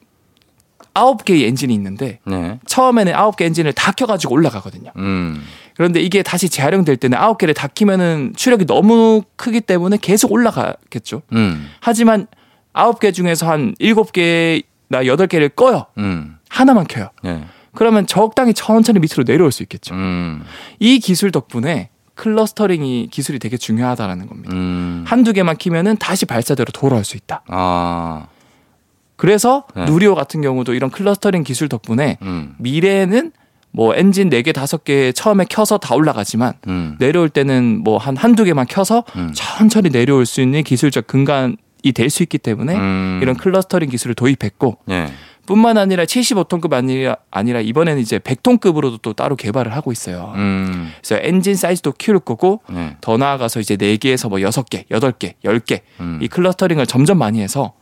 아홉 0.94 1.26
개의 1.26 1.46
엔진이 1.46 1.74
있는데 1.74 2.20
네. 2.26 2.60
처음에는 2.66 3.14
아홉 3.16 3.38
개 3.38 3.46
엔진을 3.46 3.74
다 3.74 3.92
켜가지고 3.92 4.34
올라가거든요. 4.34 4.92
음. 4.98 5.44
그런데 5.76 6.02
이게 6.02 6.24
다시 6.24 6.50
재활용될 6.50 6.98
때는 6.98 7.18
아홉 7.18 7.38
개를 7.38 7.54
다 7.54 7.68
키면은 7.68 8.34
추력이 8.36 8.66
너무 8.66 9.24
크기 9.36 9.62
때문에 9.62 9.98
계속 10.02 10.32
올라가겠죠. 10.32 11.22
음. 11.34 11.70
하지만 11.80 12.28
아홉 12.74 13.00
개 13.00 13.12
중에서 13.12 13.50
한 13.50 13.76
일곱 13.80 14.12
개나 14.12 15.06
여덟 15.06 15.28
개를 15.28 15.50
꺼요. 15.50 15.86
음. 15.98 16.38
하나만 16.50 16.86
켜요. 16.88 17.10
예. 17.26 17.46
그러면 17.74 18.08
적당히 18.08 18.54
천천히 18.54 19.00
밑으로 19.00 19.24
내려올 19.24 19.52
수 19.52 19.64
있겠죠. 19.64 19.96
음. 19.96 20.44
이 20.80 21.00
기술 21.00 21.32
덕분에 21.32 21.90
clustering이 22.16 23.08
기술이 23.12 23.40
되게 23.40 23.56
중요하다라는 23.56 24.28
겁니다. 24.28 24.54
음. 24.54 25.06
한두 25.08 25.32
개만 25.32 25.56
키면은 25.56 25.96
다시 25.98 26.26
발사대로 26.26 26.72
돌아올 26.74 27.06
수 27.06 27.16
있다. 27.16 27.44
아. 27.48 28.28
그래서 29.20 29.66
네. 29.76 29.84
누리호 29.84 30.16
같은 30.16 30.42
경우도 30.42 30.74
이런 30.74 30.90
clustering 30.90 31.44
기술 31.44 31.68
덕분에 31.68 32.18
음. 32.22 32.56
미래에는 32.58 33.34
뭐 33.72 33.94
엔진 33.94 34.30
4개, 34.30 34.54
5개 34.54 35.14
처음에 35.14 35.46
켜서 35.50 35.78
다 35.78 35.94
올라가지만 35.94 36.54
음. 36.68 36.96
내려올 37.00 37.30
때는 37.30 37.84
뭐 37.84 37.98
한 37.98 38.16
한두 38.16 38.46
개만 38.46 38.66
켜서 38.68 39.04
음. 39.18 39.32
천천히 39.36 39.90
내려올 39.90 40.26
수 40.26 40.40
있는 40.42 40.64
기술적 40.64 41.06
근간이 41.06 41.58
될 41.94 42.10
수 42.10 42.24
있기 42.24 42.38
때문에 42.38 42.76
음. 42.76 43.20
이런 43.22 43.36
clustering 43.36 43.90
기술을 43.90 44.16
도입했고 44.16 44.78
예. 44.90 45.10
뿐만 45.46 45.78
아니라 45.80 46.06
75톤급 46.06 46.74
아니라, 46.74 47.18
아니라 47.32 47.60
이번에는 47.60 48.00
이제 48.02 48.20
100톤급으로도 48.20 49.02
또 49.02 49.14
따로 49.14 49.36
개발을 49.36 49.74
하고 49.76 49.92
있어요. 49.92 50.32
음. 50.36 50.92
그래서 51.02 51.22
엔진 51.24 51.56
사이즈도 51.56 51.92
키울 51.94 52.20
거고 52.20 52.62
예. 52.72 52.96
더 53.02 53.18
나아가서 53.18 53.60
이제 53.60 53.76
4개에서 53.76 54.30
뭐 54.30 54.38
6개, 54.40 54.86
8개, 54.90 55.34
10개 55.44 55.82
음. 56.00 56.20
이 56.22 56.28
clustering을 56.28 56.86
점점 56.86 57.18
많이 57.18 57.42
해서 57.42 57.74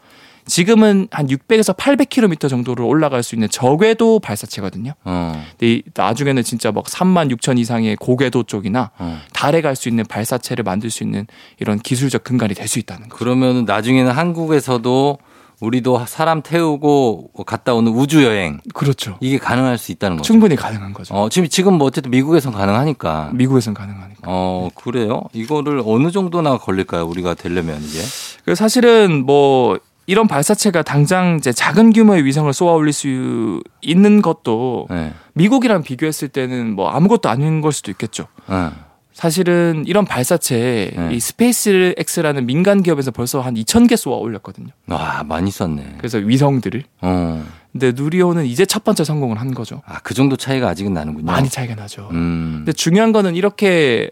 지금은 0.48 1.08
한 1.12 1.28
600에서 1.28 1.76
800km 1.78 2.50
정도로 2.50 2.88
올라갈 2.88 3.22
수 3.24 3.36
있는 3.36 3.50
저궤도 3.50 4.20
발사체거든요. 4.20 4.94
어. 5.04 5.46
근데 5.52 5.74
이 5.74 5.84
나중에는 5.94 6.42
진짜 6.44 6.72
막 6.72 6.86
3만 6.86 7.32
6천 7.38 7.60
이상의 7.60 7.96
고궤도 7.98 8.44
쪽이나 8.44 8.92
어. 8.98 9.20
달에 9.34 9.62
갈 9.62 9.76
수 9.76 9.90
있는 9.90 10.04
발사체를 10.06 10.64
만들 10.64 10.90
수 10.90 11.04
있는 11.04 11.28
이런 11.60 11.78
기술적 11.80 12.24
근간이 12.24 12.54
될 12.56 12.68
수 12.68 12.80
있다는 12.80 13.10
거죠. 13.10 13.18
그러면 13.20 13.66
나중에는 13.66 14.12
한국에서도 14.12 15.18
우리도 15.60 16.06
사람 16.08 16.42
태우고 16.44 17.32
갔다 17.46 17.74
오는 17.74 17.92
우주 17.92 18.24
여행 18.24 18.60
그렇죠. 18.76 19.18
이게 19.22 19.38
가능할 19.40 19.78
수 19.80 19.92
있다는 19.92 20.18
거죠. 20.18 20.28
충분히 20.28 20.56
가능한 20.56 20.94
거죠. 20.94 21.16
어, 21.16 21.30
지금 21.30 21.48
지금 21.50 21.74
뭐 21.76 21.88
어쨌든 21.88 22.12
미국에선 22.12 22.54
가능하니까. 22.54 23.32
미국에선 23.34 23.74
가능하니까. 23.74 24.22
어, 24.26 24.70
그래요? 24.76 25.24
이거를 25.34 25.82
어느 25.86 26.12
정도나 26.12 26.58
걸릴까요? 26.60 27.06
우리가 27.06 27.34
되려면 27.34 27.82
이게. 27.84 28.00
그래서 28.46 28.60
사실은 28.64 29.26
뭐 29.26 29.80
이런 30.08 30.28
발사체가 30.28 30.84
당장 30.84 31.36
이제 31.38 31.52
작은 31.52 31.92
규모의 31.92 32.24
위성을 32.24 32.52
쏘아 32.52 32.74
올릴 32.74 32.94
수 32.94 33.62
있는 33.82 34.22
것도 34.22 34.88
네. 34.90 35.14
미국이랑 35.34 35.84
비교했을 35.84 36.30
때는 36.30 36.76
뭐 36.76 36.90
아무것도 36.90 37.30
아닌 37.30 37.60
걸 37.60 37.74
수도 37.74 37.92
있겠죠. 37.92 38.28
어. 38.48 38.72
사실은 39.12 39.84
이런 39.86 40.06
발사체 40.06 40.92
네. 40.96 41.10
이 41.12 41.20
스페이스 41.20 41.96
X라는 41.98 42.46
민간 42.46 42.84
기업에서 42.84 43.12
벌써 43.12 43.42
한 43.42 43.56
2,000개 43.56 43.98
쏘아 43.98 44.18
올렸거든요. 44.18 44.68
와, 44.88 45.24
많이 45.28 45.52
쐈네. 45.52 45.96
그래서 45.98 46.20
위성들을. 46.20 46.84
어. 47.02 47.44
근데 47.74 47.92
누리호는 47.92 48.46
이제 48.46 48.66
첫 48.66 48.86
번째 48.86 49.04
성공을 49.04 49.42
한 49.42 49.54
거죠. 49.54 49.82
아, 49.86 50.00
그 50.04 50.14
정도 50.14 50.38
차이가 50.38 50.70
아직은 50.70 50.94
나는군요. 50.94 51.26
많이 51.26 51.50
차이가 51.50 51.76
나죠. 51.76 52.08
음. 52.12 52.58
근데 52.60 52.72
중요한 52.72 53.12
거는 53.12 53.36
이렇게 53.36 54.10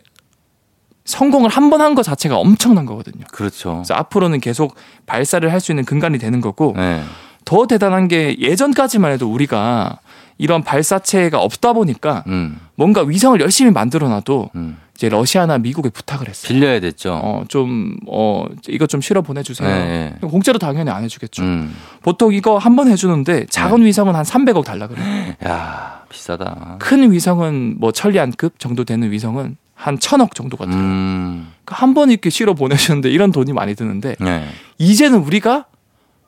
성공을 1.06 1.50
한 1.50 1.70
번한것 1.70 2.04
자체가 2.04 2.38
엄청난 2.38 2.86
거거든요. 2.86 3.24
그렇죠. 3.32 3.74
그래서 3.76 3.94
앞으로는 3.94 4.40
계속 4.42 4.76
발사를 5.06 5.50
할 5.52 5.60
수 5.62 5.72
있는 5.72 5.86
근간이 5.86 6.18
되는 6.20 6.42
거고 6.42 6.74
네. 6.76 7.02
더 7.46 7.66
대단한 7.68 8.08
게 8.08 8.36
예전까지만 8.40 9.12
해도 9.14 9.32
우리가 9.32 10.00
이런 10.38 10.64
발사체가 10.64 11.40
없다 11.40 11.74
보니까 11.74 12.24
음. 12.28 12.60
뭔가 12.76 13.02
위성을 13.04 13.40
열심히 13.40 13.72
만들어 13.72 14.10
놔도 14.10 14.50
음. 14.56 14.78
이제 14.96 15.08
러시아나 15.10 15.58
미국에 15.58 15.90
부탁을 15.90 16.28
했어요. 16.28 16.48
빌려야 16.48 16.80
됐죠. 16.80 17.20
어, 17.22 17.44
좀, 17.48 17.98
어, 18.08 18.46
이거 18.68 18.88
좀 18.88 19.02
실어 19.02 19.22
보내주세요. 19.22 19.68
네, 19.68 20.14
네. 20.22 20.28
공짜로 20.28 20.58
당연히 20.58 20.90
안 20.90 21.04
해주겠죠. 21.04 21.44
음. 21.44 21.76
보통 22.02 22.34
이거 22.34 22.58
한 22.58 22.76
번 22.76 22.88
해주는데 22.90 23.46
작은 23.50 23.84
위성은 23.86 24.16
한 24.16 24.24
300억 24.24 24.64
달라 24.66 24.88
그래요. 24.88 25.06
야, 25.46 26.02
비싸다. 26.10 26.78
큰 26.80 27.12
위성은 27.12 27.76
뭐 27.80 27.92
천리안급 27.92 28.60
정도 28.60 28.84
되는 28.86 29.12
위성은 29.12 29.58
한 29.76 30.00
천억 30.00 30.34
정도가 30.34 30.66
들어요. 30.66 30.82
음. 30.82 31.52
한번 31.68 32.10
이렇게 32.10 32.30
실어 32.30 32.54
보내주는데 32.54 33.10
이런 33.10 33.32
돈이 33.32 33.54
많이 33.54 33.76
드는데 33.76 34.16
네. 34.20 34.48
이제는 34.78 35.20
우리가 35.20 35.66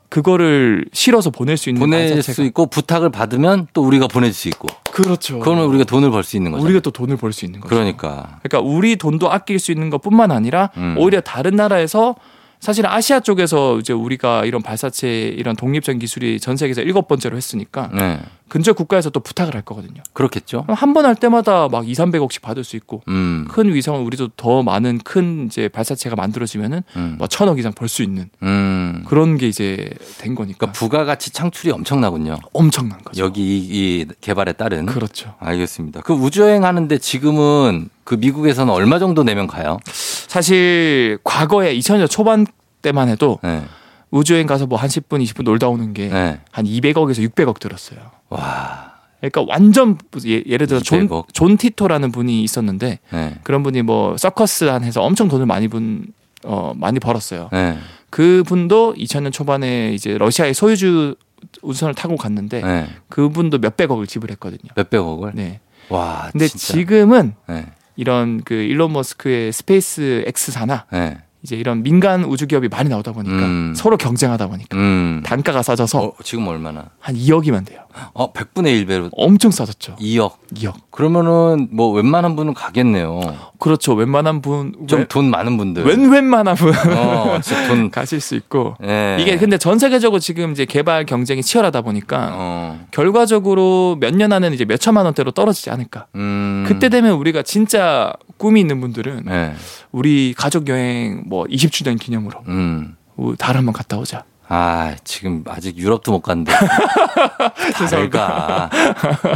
그거를 0.09 0.85
실어서 0.93 1.29
보낼 1.31 1.57
수 1.57 1.69
있는 1.69 1.81
보낼 1.81 2.21
수 2.23 2.43
있고 2.43 2.67
부탁을 2.67 3.09
받으면 3.09 3.67
또 3.73 3.83
우리가 3.85 4.07
보내줄 4.07 4.33
수 4.33 4.47
있고. 4.47 4.67
그렇죠. 4.91 5.39
그러면 5.39 5.65
우리가 5.65 5.83
돈을 5.83 6.11
벌 6.11 6.23
수 6.23 6.37
있는 6.37 6.51
거죠. 6.51 6.63
우리가 6.63 6.79
또 6.79 6.91
돈을 6.91 7.17
벌 7.17 7.33
수 7.33 7.45
있는 7.45 7.59
거죠. 7.59 7.73
그러니까. 7.73 8.39
그러니까 8.41 8.59
우리 8.59 8.95
돈도 8.95 9.31
아낄 9.31 9.59
수 9.59 9.71
있는 9.71 9.89
것뿐만 9.89 10.31
아니라 10.31 10.69
음. 10.77 10.95
오히려 10.97 11.19
다른 11.21 11.55
나라에서 11.55 12.15
사실 12.59 12.87
아시아 12.87 13.19
쪽에서 13.19 13.77
이제 13.79 13.93
우리가 13.93 14.45
이런 14.45 14.63
발사체 14.63 15.27
이런 15.27 15.55
독립적인 15.55 15.99
기술이 15.99 16.39
전 16.39 16.57
세계에서 16.57 16.81
일곱 16.81 17.07
번째로 17.07 17.35
했으니까 17.37 17.89
네. 17.93 18.19
근처 18.49 18.73
국가에서 18.73 19.09
또 19.09 19.19
부탁을 19.19 19.53
할 19.55 19.61
거거든요. 19.61 20.01
그렇겠죠. 20.13 20.65
한 20.67 20.93
번 20.93 21.05
할 21.05 21.15
때마다 21.15 21.67
막 21.69 21.87
2, 21.87 21.93
300억씩 21.93 22.41
받을 22.41 22.63
수 22.63 22.75
있고 22.77 23.01
음. 23.07 23.45
큰 23.49 23.73
위성은 23.73 24.01
우리도 24.01 24.29
더 24.37 24.63
많은 24.63 24.99
큰 24.99 25.47
이제 25.47 25.67
발사체가 25.67 26.15
만들어지면은 26.15 26.83
음. 26.95 27.15
뭐 27.17 27.27
천억 27.27 27.59
이상 27.59 27.73
벌 27.73 27.87
수 27.89 28.03
있는 28.03 28.29
음. 28.43 29.03
그런 29.07 29.37
게 29.37 29.47
이제 29.47 29.89
된 30.17 30.33
거니까 30.35 30.57
그러니까 30.59 30.79
부가가치 30.79 31.31
창출이 31.31 31.71
엄청나군요. 31.71 32.37
엄청난 32.53 32.99
거죠. 33.03 33.23
여기 33.23 33.41
이, 33.41 33.67
이 34.01 34.05
개발에 34.21 34.53
따른. 34.53 34.85
그렇죠. 34.85 35.35
알겠습니다. 35.39 36.01
그 36.01 36.13
우주여행 36.13 36.63
하는데 36.63 36.97
지금은 36.97 37.89
그 38.03 38.15
미국에서는 38.15 38.71
얼마 38.73 38.99
정도 38.99 39.23
내면 39.23 39.47
가요? 39.47 39.79
사실 40.27 41.17
과거에 41.23 41.75
2000년 41.77 42.09
초반 42.09 42.45
때만 42.81 43.09
해도 43.09 43.39
네. 43.43 43.63
우주여행 44.11 44.47
가서 44.47 44.65
뭐 44.67 44.77
한 44.77 44.89
10분, 44.89 45.21
20분 45.23 45.43
놀다 45.43 45.67
오는 45.67 45.93
게 45.93 46.12
한 46.12 46.39
네. 46.55 46.63
200억에서 46.63 47.27
600억 47.29 47.59
들었어요. 47.59 47.99
와. 48.29 48.93
그러니까 49.19 49.43
완전 49.47 49.97
예, 50.25 50.43
예를 50.45 50.67
들어 50.67 50.79
존, 50.79 51.07
200억. 51.07 51.25
존 51.33 51.57
티토라는 51.57 52.11
분이 52.11 52.43
있었는데 52.43 52.99
네. 53.11 53.35
그런 53.43 53.63
분이 53.63 53.81
뭐 53.81 54.15
서커스 54.17 54.69
안에서 54.69 55.01
엄청 55.03 55.27
돈을 55.27 55.45
많이 55.45 55.67
분 55.67 56.05
어, 56.43 56.73
많이 56.75 56.99
벌었어요. 56.99 57.49
네. 57.51 57.77
그 58.09 58.43
분도 58.45 58.93
2000년 58.93 59.33
초반에 59.33 59.91
이제 59.93 60.17
러시아의 60.17 60.53
소유즈 60.53 61.15
우주선을 61.61 61.95
타고 61.95 62.15
갔는데 62.15 62.61
네. 62.61 62.87
그분도 63.09 63.57
몇백억을 63.57 64.07
지불했거든요. 64.07 64.71
몇백억을? 64.75 65.31
네. 65.35 65.59
와. 65.89 66.29
근데 66.31 66.47
진짜. 66.47 66.73
지금은 66.73 67.33
네. 67.47 67.65
이런 67.95 68.41
그 68.43 68.53
일론 68.53 68.93
머스크의 68.93 69.51
SpaceX사나 69.51 70.85
네. 70.91 71.17
이제 71.43 71.55
이런 71.55 71.83
민간 71.83 72.23
우주 72.23 72.47
기업이 72.47 72.67
많이 72.67 72.89
나오다 72.89 73.11
보니까 73.13 73.35
음. 73.35 73.73
서로 73.75 73.97
경쟁하다 73.97 74.47
보니까 74.47 74.77
음. 74.77 75.21
단가가 75.25 75.61
싸져서 75.61 76.03
어, 76.03 76.13
지금 76.23 76.47
얼마나? 76.47 76.89
한 76.99 77.15
2억이면 77.15 77.65
돼요. 77.65 77.86
어, 78.13 78.33
100분의 78.33 78.85
1배로 78.85 79.09
엄청 79.13 79.51
싸졌죠. 79.51 79.95
2억. 79.97 80.33
2억. 80.55 80.73
그러면은 80.91 81.67
뭐 81.71 81.91
웬만한 81.91 82.35
분은 82.35 82.53
가겠네요. 82.53 83.19
그렇죠. 83.59 83.93
웬만한 83.93 84.41
분, 84.41 84.73
좀 84.87 84.99
웬, 84.99 85.07
돈 85.07 85.29
많은 85.29 85.57
분들. 85.57 85.83
웬 85.85 86.09
웬만한 86.11 86.55
분 86.55 86.73
어, 86.95 87.39
돈. 87.67 87.89
가실 87.91 88.19
수 88.21 88.35
있고. 88.35 88.75
예. 88.83 89.17
이게 89.19 89.37
근데 89.37 89.57
전 89.57 89.79
세계적으로 89.79 90.19
지금 90.19 90.51
이제 90.51 90.65
개발 90.65 91.05
경쟁이 91.05 91.41
치열하다 91.43 91.81
보니까 91.81 92.29
어. 92.33 92.85
결과적으로 92.91 93.97
몇 93.99 94.13
년 94.17 94.33
안에는 94.33 94.53
이제 94.55 94.65
몇 94.65 94.77
천만 94.79 95.05
원대로 95.05 95.31
떨어지지 95.31 95.69
않을까. 95.69 96.07
음. 96.15 96.65
그때 96.67 96.89
되면 96.89 97.13
우리가 97.13 97.43
진짜 97.43 98.13
꿈이 98.37 98.59
있는 98.59 98.81
분들은 98.81 99.23
네. 99.25 99.53
우리 99.91 100.33
가족 100.35 100.67
여행 100.69 101.23
뭐 101.27 101.45
20주년 101.45 101.99
기념으로 101.99 102.39
음. 102.47 102.95
달 103.37 103.57
한번 103.57 103.73
갔다 103.73 103.97
오자. 103.97 104.23
아, 104.49 104.95
지금 105.03 105.43
아직 105.47 105.77
유럽도 105.77 106.11
못 106.11 106.21
갔는데. 106.21 106.53
다를까. 107.89 108.69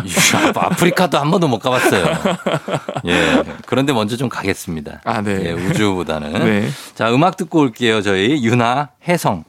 유럽, 0.05 0.57
아프리카도 0.57 1.17
한 1.17 1.29
번도 1.31 1.47
못 1.47 1.59
가봤어요. 1.59 2.05
예. 3.05 3.43
그런데 3.65 3.91
먼저 3.93 4.15
좀 4.15 4.29
가겠습니다. 4.29 5.01
아, 5.03 5.21
네. 5.21 5.47
예, 5.47 5.51
우주보다는. 5.51 6.33
네. 6.45 6.69
자, 6.95 7.13
음악 7.13 7.35
듣고 7.37 7.59
올게요. 7.59 8.01
저희 8.01 8.43
윤하 8.43 8.89
혜성. 9.07 9.43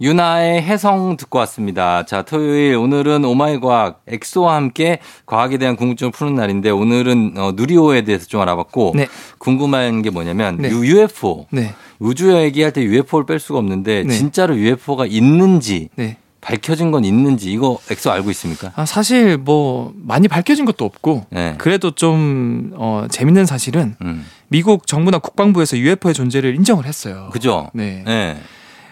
윤하의 0.00 0.62
혜성 0.62 1.16
듣고 1.18 1.38
왔습니다. 1.40 2.04
자, 2.06 2.22
토요일 2.22 2.76
오늘은 2.76 3.22
오마이 3.24 3.60
과학 3.60 4.00
엑소와 4.08 4.54
함께 4.56 4.98
과학에 5.26 5.58
대한 5.58 5.76
궁금증을 5.76 6.10
푸는 6.10 6.34
날인데 6.36 6.70
오늘은 6.70 7.34
어, 7.36 7.52
누리호에 7.54 8.02
대해서 8.02 8.26
좀 8.26 8.40
알아봤고 8.40 8.92
네. 8.96 9.08
궁금한 9.38 10.00
게 10.00 10.08
뭐냐면 10.08 10.56
네. 10.56 10.70
유- 10.70 10.86
UFO 10.86 11.46
네. 11.50 11.74
우주 11.98 12.32
얘기할 12.34 12.72
때 12.72 12.82
UFO를 12.82 13.26
뺄 13.26 13.38
수가 13.38 13.58
없는데 13.58 14.04
네. 14.04 14.14
진짜로 14.14 14.56
UFO가 14.56 15.04
있는지 15.04 15.90
네. 15.96 16.16
밝혀진 16.40 16.90
건 16.90 17.04
있는지 17.04 17.52
이거 17.52 17.78
엑소 17.90 18.10
알고 18.10 18.30
있습니까? 18.30 18.72
아, 18.74 18.86
사실 18.86 19.36
뭐 19.36 19.92
많이 19.94 20.26
밝혀진 20.28 20.64
것도 20.64 20.86
없고 20.86 21.26
네. 21.28 21.56
그래도 21.58 21.90
좀 21.90 22.72
어, 22.76 23.04
재밌는 23.10 23.44
사실은 23.44 23.96
음. 24.00 24.24
미국 24.48 24.86
정부나 24.86 25.18
국방부에서 25.18 25.76
UFO의 25.76 26.14
존재를 26.14 26.54
인정을 26.54 26.86
했어요. 26.86 27.28
그죠? 27.32 27.70
네. 27.74 28.02
네. 28.06 28.38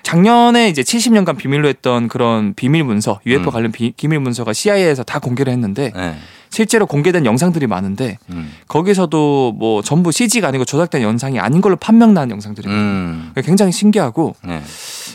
작년에 0.09 0.71
이제 0.71 0.81
70년간 0.81 1.37
비밀로 1.37 1.69
했던 1.69 2.09
그런 2.09 2.55
비밀 2.55 2.83
문서, 2.83 3.21
UFO 3.27 3.51
음. 3.51 3.53
관련 3.53 3.73
비, 3.73 3.93
기밀 3.95 4.21
문서가 4.21 4.55
CIA에서 4.55 5.03
다 5.03 5.19
공개를 5.19 5.53
했는데 5.53 5.93
네. 5.95 6.17
실제로 6.49 6.87
공개된 6.87 7.27
영상들이 7.27 7.67
많은데 7.67 8.17
음. 8.31 8.51
거기서도 8.69 9.53
뭐 9.59 9.83
전부 9.83 10.11
CG가 10.11 10.49
아니고 10.49 10.65
조작된 10.65 11.03
영상이 11.03 11.39
아닌 11.39 11.61
걸로 11.61 11.77
판명난 11.77 12.31
영상들이 12.31 12.69
음. 12.69 13.33
굉장히 13.45 13.71
신기하고 13.71 14.35
네. 14.47 14.63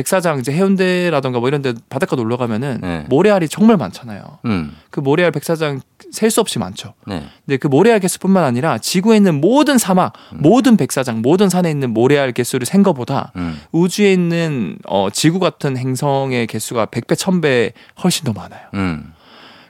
백사장 0.00 0.38
이제 0.38 0.50
해운대라던가 0.50 1.40
뭐 1.40 1.48
이런 1.48 1.60
데 1.60 1.74
바닷가 1.90 2.16
놀러 2.16 2.38
가면은 2.38 2.78
네. 2.80 3.04
모래알이 3.10 3.48
정말 3.48 3.76
많잖아요. 3.76 4.38
음. 4.46 4.74
그 4.88 5.00
모래알 5.00 5.30
백사장 5.30 5.80
셀 6.10 6.30
수 6.30 6.40
없이 6.40 6.58
많죠. 6.58 6.94
네. 7.06 7.22
근데 7.44 7.58
그 7.58 7.66
모래알 7.66 8.00
개수뿐만 8.00 8.44
아니라 8.44 8.78
지구에 8.78 9.16
있는 9.16 9.40
모든 9.40 9.76
사막, 9.78 10.14
음. 10.32 10.38
모든 10.40 10.76
백사장, 10.76 11.20
모든 11.20 11.50
산에 11.50 11.70
있는 11.70 11.92
모래알 11.92 12.32
개수를 12.32 12.66
센 12.66 12.82
것보다 12.82 13.32
음. 13.36 13.60
우주에 13.72 14.12
있는 14.12 14.78
어 14.86 15.08
지구 15.12 15.38
같은 15.38 15.76
행성의 15.76 16.46
개수가 16.46 16.86
100배, 16.86 17.14
1000배 17.14 17.72
훨씬 18.02 18.24
더 18.24 18.32
많아요. 18.32 18.62
음. 18.74 19.12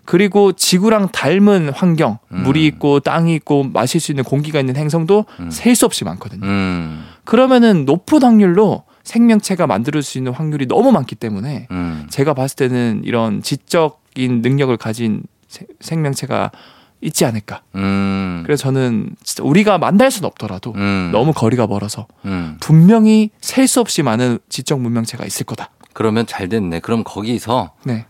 그리고 0.05 0.53
지구랑 0.53 1.09
닮은 1.09 1.71
환경, 1.75 2.19
음. 2.33 2.43
물이 2.45 2.67
있고 2.67 3.01
땅이 3.01 3.35
있고 3.37 3.65
마실 3.65 4.01
수 4.01 4.13
있는 4.13 4.23
공기가 4.25 4.61
있는 4.61 4.77
행성도 4.77 5.25
음. 5.41 5.51
셀수 5.51 5.87
없이 5.87 6.05
많거든요. 6.05 6.47
음. 6.47 7.05
그러면은 7.25 7.85
높은 7.85 8.23
확률로 8.23 8.85
생명체가 9.15 9.67
만들 9.67 10.01
수 10.05 10.19
있는 10.19 10.33
확률이 10.33 10.67
너무 10.67 10.93
많기 10.93 11.17
때문에 11.17 11.67
음. 11.73 12.07
제가 12.11 12.33
봤을 12.35 12.55
때는 12.57 13.03
이런 13.05 13.43
지적인 13.43 14.41
능력을 14.43 14.77
가진 14.77 15.23
세- 15.49 15.67
생명체가 15.81 16.53
있지 17.01 17.25
않을까. 17.25 17.63
음. 17.75 18.43
그래서 18.47 18.63
저는 18.65 19.11
진짜 19.25 19.43
우리가 19.43 19.79
만날 19.79 20.11
수는 20.13 20.27
없더라도 20.29 20.73
음. 20.77 21.11
너무 21.13 21.33
거리가 21.33 21.67
멀어서 21.67 22.07
음. 22.25 22.57
분명히 22.61 23.31
셀 23.41 23.67
수 23.67 23.81
없이 23.81 24.03
많은 24.05 24.39
지적 24.49 24.81
문명체가 24.81 25.25
있을 25.27 25.45
거다. 25.45 25.71
그러면 25.93 26.25
잘 26.27 26.49
됐네. 26.49 26.79
그럼 26.81 27.03
거기서 27.03 27.73
네. 27.83 28.07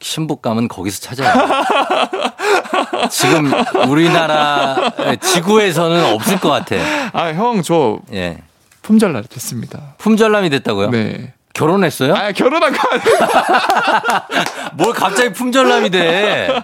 신부감은 0.00 0.68
거기서 0.68 1.00
찾아요. 1.00 1.32
지금 3.10 3.50
우리나라 3.88 4.76
지구에서는 5.20 6.04
없을 6.14 6.38
것 6.38 6.50
같아. 6.50 6.76
아, 7.12 7.28
형, 7.32 7.62
저 7.62 7.98
예. 8.12 8.38
품절남 8.86 9.24
됐습니다. 9.24 9.96
품절남이 9.98 10.48
됐다고요? 10.48 10.90
네. 10.90 11.34
결혼했어요? 11.56 12.14
아, 12.14 12.32
결혼한 12.32 12.72
거 12.72 12.88
아니에요? 12.90 13.18
뭘 14.76 14.92
갑자기 14.92 15.32
품절남이 15.32 15.90
돼? 15.90 16.48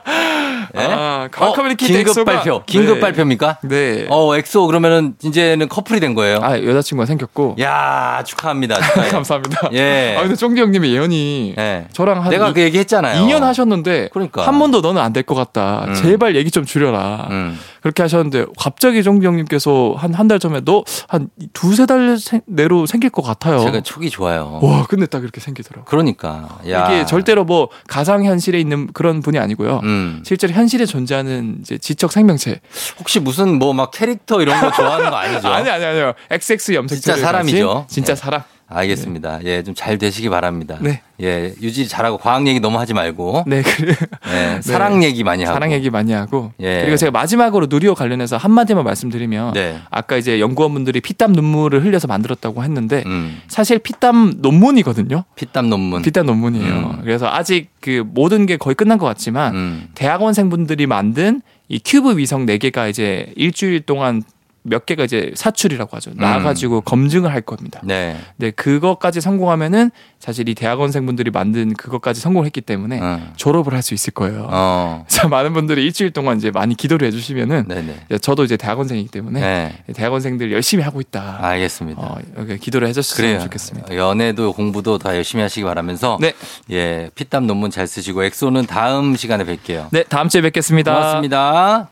예? 0.76 0.80
아, 0.80 1.28
과학 1.32 1.50
어, 1.50 1.52
커뮤니케이터 1.54 1.94
긴급 1.94 2.14
엑소가- 2.16 2.24
발표. 2.26 2.62
긴급 2.66 2.94
네. 2.96 3.00
발표입니까? 3.00 3.58
네. 3.62 4.06
어, 4.10 4.36
엑소 4.36 4.66
그러면은 4.66 5.14
이제는 5.22 5.68
커플이 5.68 5.98
된 6.00 6.14
거예요. 6.14 6.38
아, 6.42 6.58
여자친구가 6.62 7.06
생겼고. 7.06 7.56
야, 7.60 8.22
축하합니다. 8.26 8.76
감사합니다. 9.10 9.68
예. 9.72 10.14
아, 10.18 10.22
근데 10.22 10.34
쫑디 10.36 10.60
형님의 10.60 10.92
예언이 10.92 11.54
예. 11.58 11.86
저랑 11.92 12.22
한 12.24 12.30
내가 12.30 12.48
이- 12.50 12.52
그 12.54 12.60
얘기 12.60 12.78
했잖아요. 12.78 13.22
2년 13.26 13.40
하셨는데 13.40 14.10
그러니까. 14.12 14.46
한 14.46 14.58
번도 14.58 14.80
너는 14.82 15.00
안 15.00 15.12
될 15.12 15.22
것 15.24 15.34
같다. 15.34 15.84
음. 15.88 15.94
제발 15.94 16.36
얘기 16.36 16.50
좀 16.50 16.64
줄여라. 16.64 17.28
음. 17.30 17.58
그렇게 17.82 18.02
하셨는데 18.02 18.46
갑자기 18.58 19.02
쫑디 19.02 19.26
형님께서 19.26 19.94
한 19.96 20.12
한 20.14 20.26
달 20.28 20.38
전에 20.38 20.60
너 20.64 20.84
한 21.08 21.28
두세 21.52 21.84
달 21.86 22.16
생- 22.18 22.40
내로 22.46 22.86
생길 22.86 23.10
것 23.10 23.22
같아요. 23.22 23.60
제가 23.60 23.80
촉이 23.82 24.08
좋아요. 24.10 24.58
와, 24.62 24.81
근데 24.88 25.06
딱 25.06 25.22
이렇게 25.22 25.40
생기더라고. 25.40 25.84
그러니까. 25.86 26.58
야. 26.68 26.86
이게 26.90 27.06
절대로 27.06 27.44
뭐 27.44 27.68
가상 27.88 28.24
현실에 28.24 28.58
있는 28.60 28.86
그런 28.92 29.20
분이 29.20 29.38
아니고요. 29.38 29.80
음. 29.82 30.22
실제로 30.26 30.52
현실에 30.52 30.86
존재하는 30.86 31.58
이제 31.60 31.78
지적 31.78 32.12
생명체. 32.12 32.60
혹시 32.98 33.20
무슨 33.20 33.58
뭐 33.58 33.72
막 33.72 33.90
캐릭터 33.90 34.42
이런 34.42 34.60
거 34.60 34.70
좋아하는 34.70 35.08
거 35.10 35.16
아니죠? 35.16 35.48
아니 35.52 35.68
아니 35.70 35.84
아니요. 35.84 36.12
XX 36.30 36.74
염색체 36.74 37.00
진짜 37.00 37.16
사람이죠. 37.18 37.86
진짜 37.88 38.14
네. 38.14 38.20
사람. 38.20 38.42
알겠습니다. 38.74 39.40
예, 39.44 39.62
좀 39.62 39.74
잘 39.74 39.98
되시기 39.98 40.28
바랍니다. 40.28 40.76
네. 40.80 41.00
예, 41.20 41.54
유지 41.60 41.88
잘하고 41.88 42.18
과학 42.18 42.46
얘기 42.46 42.60
너무 42.60 42.78
하지 42.78 42.94
말고. 42.94 43.44
네, 43.46 43.62
그 43.62 43.94
예, 44.32 44.60
사랑 44.62 45.02
얘기 45.02 45.24
많이 45.24 45.44
하고. 45.44 45.54
사랑 45.54 45.72
얘기 45.72 45.90
많이 45.90 46.12
하고. 46.12 46.52
예. 46.60 46.80
그리고 46.82 46.96
제가 46.96 47.10
마지막으로 47.10 47.66
누리호 47.68 47.94
관련해서 47.94 48.36
한 48.36 48.50
마디만 48.52 48.84
말씀드리면 48.84 49.54
네. 49.54 49.78
아까 49.90 50.16
이제 50.16 50.40
연구원분들이 50.40 51.00
피땀 51.00 51.32
눈물을 51.32 51.84
흘려서 51.84 52.06
만들었다고 52.06 52.62
했는데 52.62 53.02
음. 53.06 53.40
사실 53.48 53.78
피땀 53.78 54.34
논문이거든요. 54.38 55.24
피땀 55.36 55.68
논문. 55.68 56.02
피땀 56.02 56.26
논문이에요. 56.26 56.72
음. 56.74 57.00
그래서 57.02 57.28
아직 57.28 57.70
그 57.80 58.04
모든 58.06 58.46
게 58.46 58.56
거의 58.56 58.74
끝난 58.74 58.98
것 58.98 59.06
같지만 59.06 59.54
음. 59.54 59.88
대학원생분들이 59.94 60.86
만든 60.86 61.40
이 61.68 61.80
큐브 61.84 62.16
위성 62.18 62.46
4개가 62.46 62.90
이제 62.90 63.32
일주일 63.36 63.80
동안 63.80 64.22
몇 64.62 64.86
개가 64.86 65.04
이제 65.04 65.32
사출이라고 65.34 65.96
하죠. 65.96 66.12
나와가지고 66.14 66.80
검증을 66.82 67.30
할 67.32 67.40
겁니다. 67.42 67.80
네. 67.84 68.16
네, 68.36 68.50
그것까지 68.50 69.20
성공하면은 69.20 69.90
사실 70.18 70.48
이 70.48 70.54
대학원생분들이 70.54 71.30
만든 71.30 71.74
그것까지 71.74 72.20
성공했기 72.20 72.60
때문에 72.62 73.00
어. 73.00 73.20
졸업을 73.36 73.74
할 73.74 73.82
수 73.82 73.94
있을 73.94 74.12
거예요. 74.12 74.46
어. 74.48 75.04
자, 75.10 75.28
많은 75.28 75.52
분들이 75.52 75.84
일주일 75.84 76.12
동안 76.12 76.38
이제 76.38 76.50
많이 76.50 76.76
기도를 76.76 77.06
해주시면은 77.08 77.66
네네. 77.68 77.96
이제 78.06 78.18
저도 78.18 78.44
이제 78.44 78.56
대학원생이기 78.56 79.10
때문에 79.10 79.40
네. 79.40 79.92
대학원생들 79.92 80.52
열심히 80.52 80.84
하고 80.84 81.00
있다. 81.00 81.38
알겠습니다. 81.40 82.00
어, 82.00 82.18
이렇게 82.36 82.56
기도를 82.56 82.86
해줬으면 82.88 83.28
그래요. 83.32 83.42
좋겠습니다. 83.42 83.96
연애도 83.96 84.52
공부도 84.52 84.98
다 84.98 85.16
열심히 85.16 85.42
하시기 85.42 85.64
바라면서 85.64 86.18
네. 86.20 86.32
예 86.70 87.10
피땀 87.16 87.46
논문 87.46 87.70
잘 87.70 87.86
쓰시고 87.86 88.22
엑소는 88.22 88.66
다음 88.66 89.16
시간에 89.16 89.44
뵐게요. 89.44 89.88
네, 89.90 90.04
다음 90.04 90.28
주에 90.28 90.40
뵙겠습니다. 90.40 90.94
고맙습니다. 90.94 91.91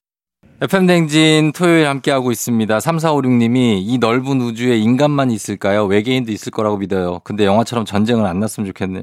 FM 0.62 0.86
댕진 0.86 1.52
토요일 1.52 1.88
함께하고 1.88 2.30
있습니다. 2.30 2.78
3456님이 2.80 3.80
이 3.82 3.96
넓은 3.96 4.42
우주에 4.42 4.76
인간만 4.76 5.30
있을까요? 5.30 5.86
외계인도 5.86 6.32
있을 6.32 6.52
거라고 6.52 6.76
믿어요. 6.76 7.20
근데 7.24 7.46
영화처럼 7.46 7.86
전쟁은 7.86 8.26
안 8.26 8.40
났으면 8.40 8.66
좋겠네요. 8.66 9.02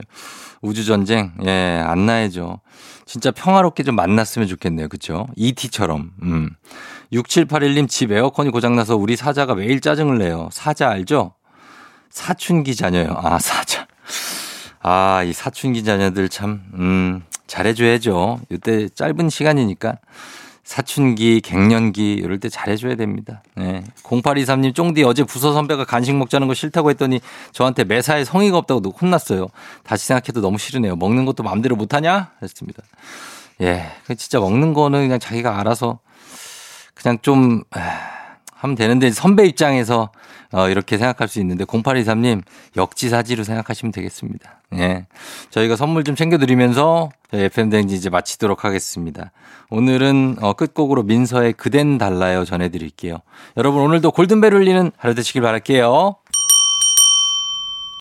우주전쟁, 0.62 1.32
예, 1.48 1.82
안 1.84 2.06
나야죠. 2.06 2.60
진짜 3.08 3.32
평화롭게 3.32 3.82
좀 3.82 3.96
만났으면 3.96 4.48
좋겠네요. 4.48 4.88
그쵸? 4.88 5.26
ET처럼. 5.36 6.12
음. 6.22 6.52
6781님 7.12 7.90
집 7.90 8.12
에어컨이 8.12 8.52
고장나서 8.52 8.96
우리 8.96 9.16
사자가 9.16 9.56
매일 9.56 9.82
짜증을 9.82 10.20
내요. 10.20 10.50
사자 10.52 10.90
알죠? 10.90 11.34
사춘기 12.12 12.76
자녀요. 12.76 13.16
아, 13.18 13.40
사자. 13.40 13.88
아, 14.84 15.24
이 15.24 15.34
사춘기 15.34 15.84
자녀들 15.84 16.30
참, 16.30 16.62
음, 16.76 17.24
잘해줘야죠. 17.48 18.42
이때 18.52 18.90
짧은 18.90 19.30
시간이니까. 19.30 19.98
사춘기, 20.68 21.40
갱년기, 21.40 22.16
이럴 22.16 22.42
때 22.42 22.50
잘해줘야 22.50 22.96
됩니다. 22.96 23.42
네. 23.56 23.86
0823님, 24.04 24.76
쫑디 24.76 25.02
어제 25.06 25.24
부서 25.24 25.54
선배가 25.54 25.86
간식 25.86 26.14
먹자는 26.14 26.50
거 26.50 26.54
싫다고 26.54 26.90
했더니 26.90 27.22
저한테 27.54 27.86
매사에 27.86 28.26
성의가 28.26 28.58
없다고 28.58 28.90
혼났어요. 28.90 29.48
다시 29.84 30.08
생각해도 30.08 30.42
너무 30.42 30.58
싫으네요. 30.58 30.98
먹는 30.98 31.24
것도 31.24 31.42
마음대로 31.42 31.78
못하냐? 31.78 32.32
했습니다. 32.42 32.84
예. 33.62 33.94
그 34.08 34.16
진짜 34.16 34.42
먹는 34.42 34.74
거는 34.74 35.04
그냥 35.04 35.20
자기가 35.20 35.58
알아서 35.58 36.00
그냥 36.96 37.18
좀, 37.22 37.64
에, 37.78 37.80
하면 38.58 38.76
되는데 38.76 39.12
선배 39.12 39.46
입장에서 39.46 40.12
어, 40.52 40.70
이렇게 40.70 40.98
생각할 40.98 41.28
수 41.28 41.40
있는데 41.40 41.66
0823님 41.66 42.42
역지사지로 42.76 43.44
생각하시면 43.44 43.92
되겠습니다. 43.92 44.62
예. 44.76 45.06
저희가 45.50 45.76
선물 45.76 46.04
좀 46.04 46.16
챙겨드리면서 46.16 47.10
저희 47.32 47.44
FM대행지 47.44 47.96
이제 47.96 48.10
마치도록 48.10 48.64
하겠습니다. 48.66 49.32
오늘은 49.70 50.38
어, 50.42 50.54
끝곡으로 50.54 51.04
민서의 51.04 51.54
그댄 51.54 51.98
달라요 51.98 52.46
전해드릴게요. 52.46 53.20
여러분 53.58 53.82
오늘도 53.82 54.12
골든벨 54.12 54.54
울리는 54.54 54.92
하루 54.98 55.16
되시길 55.16 55.42
바랄게요. 55.42 56.16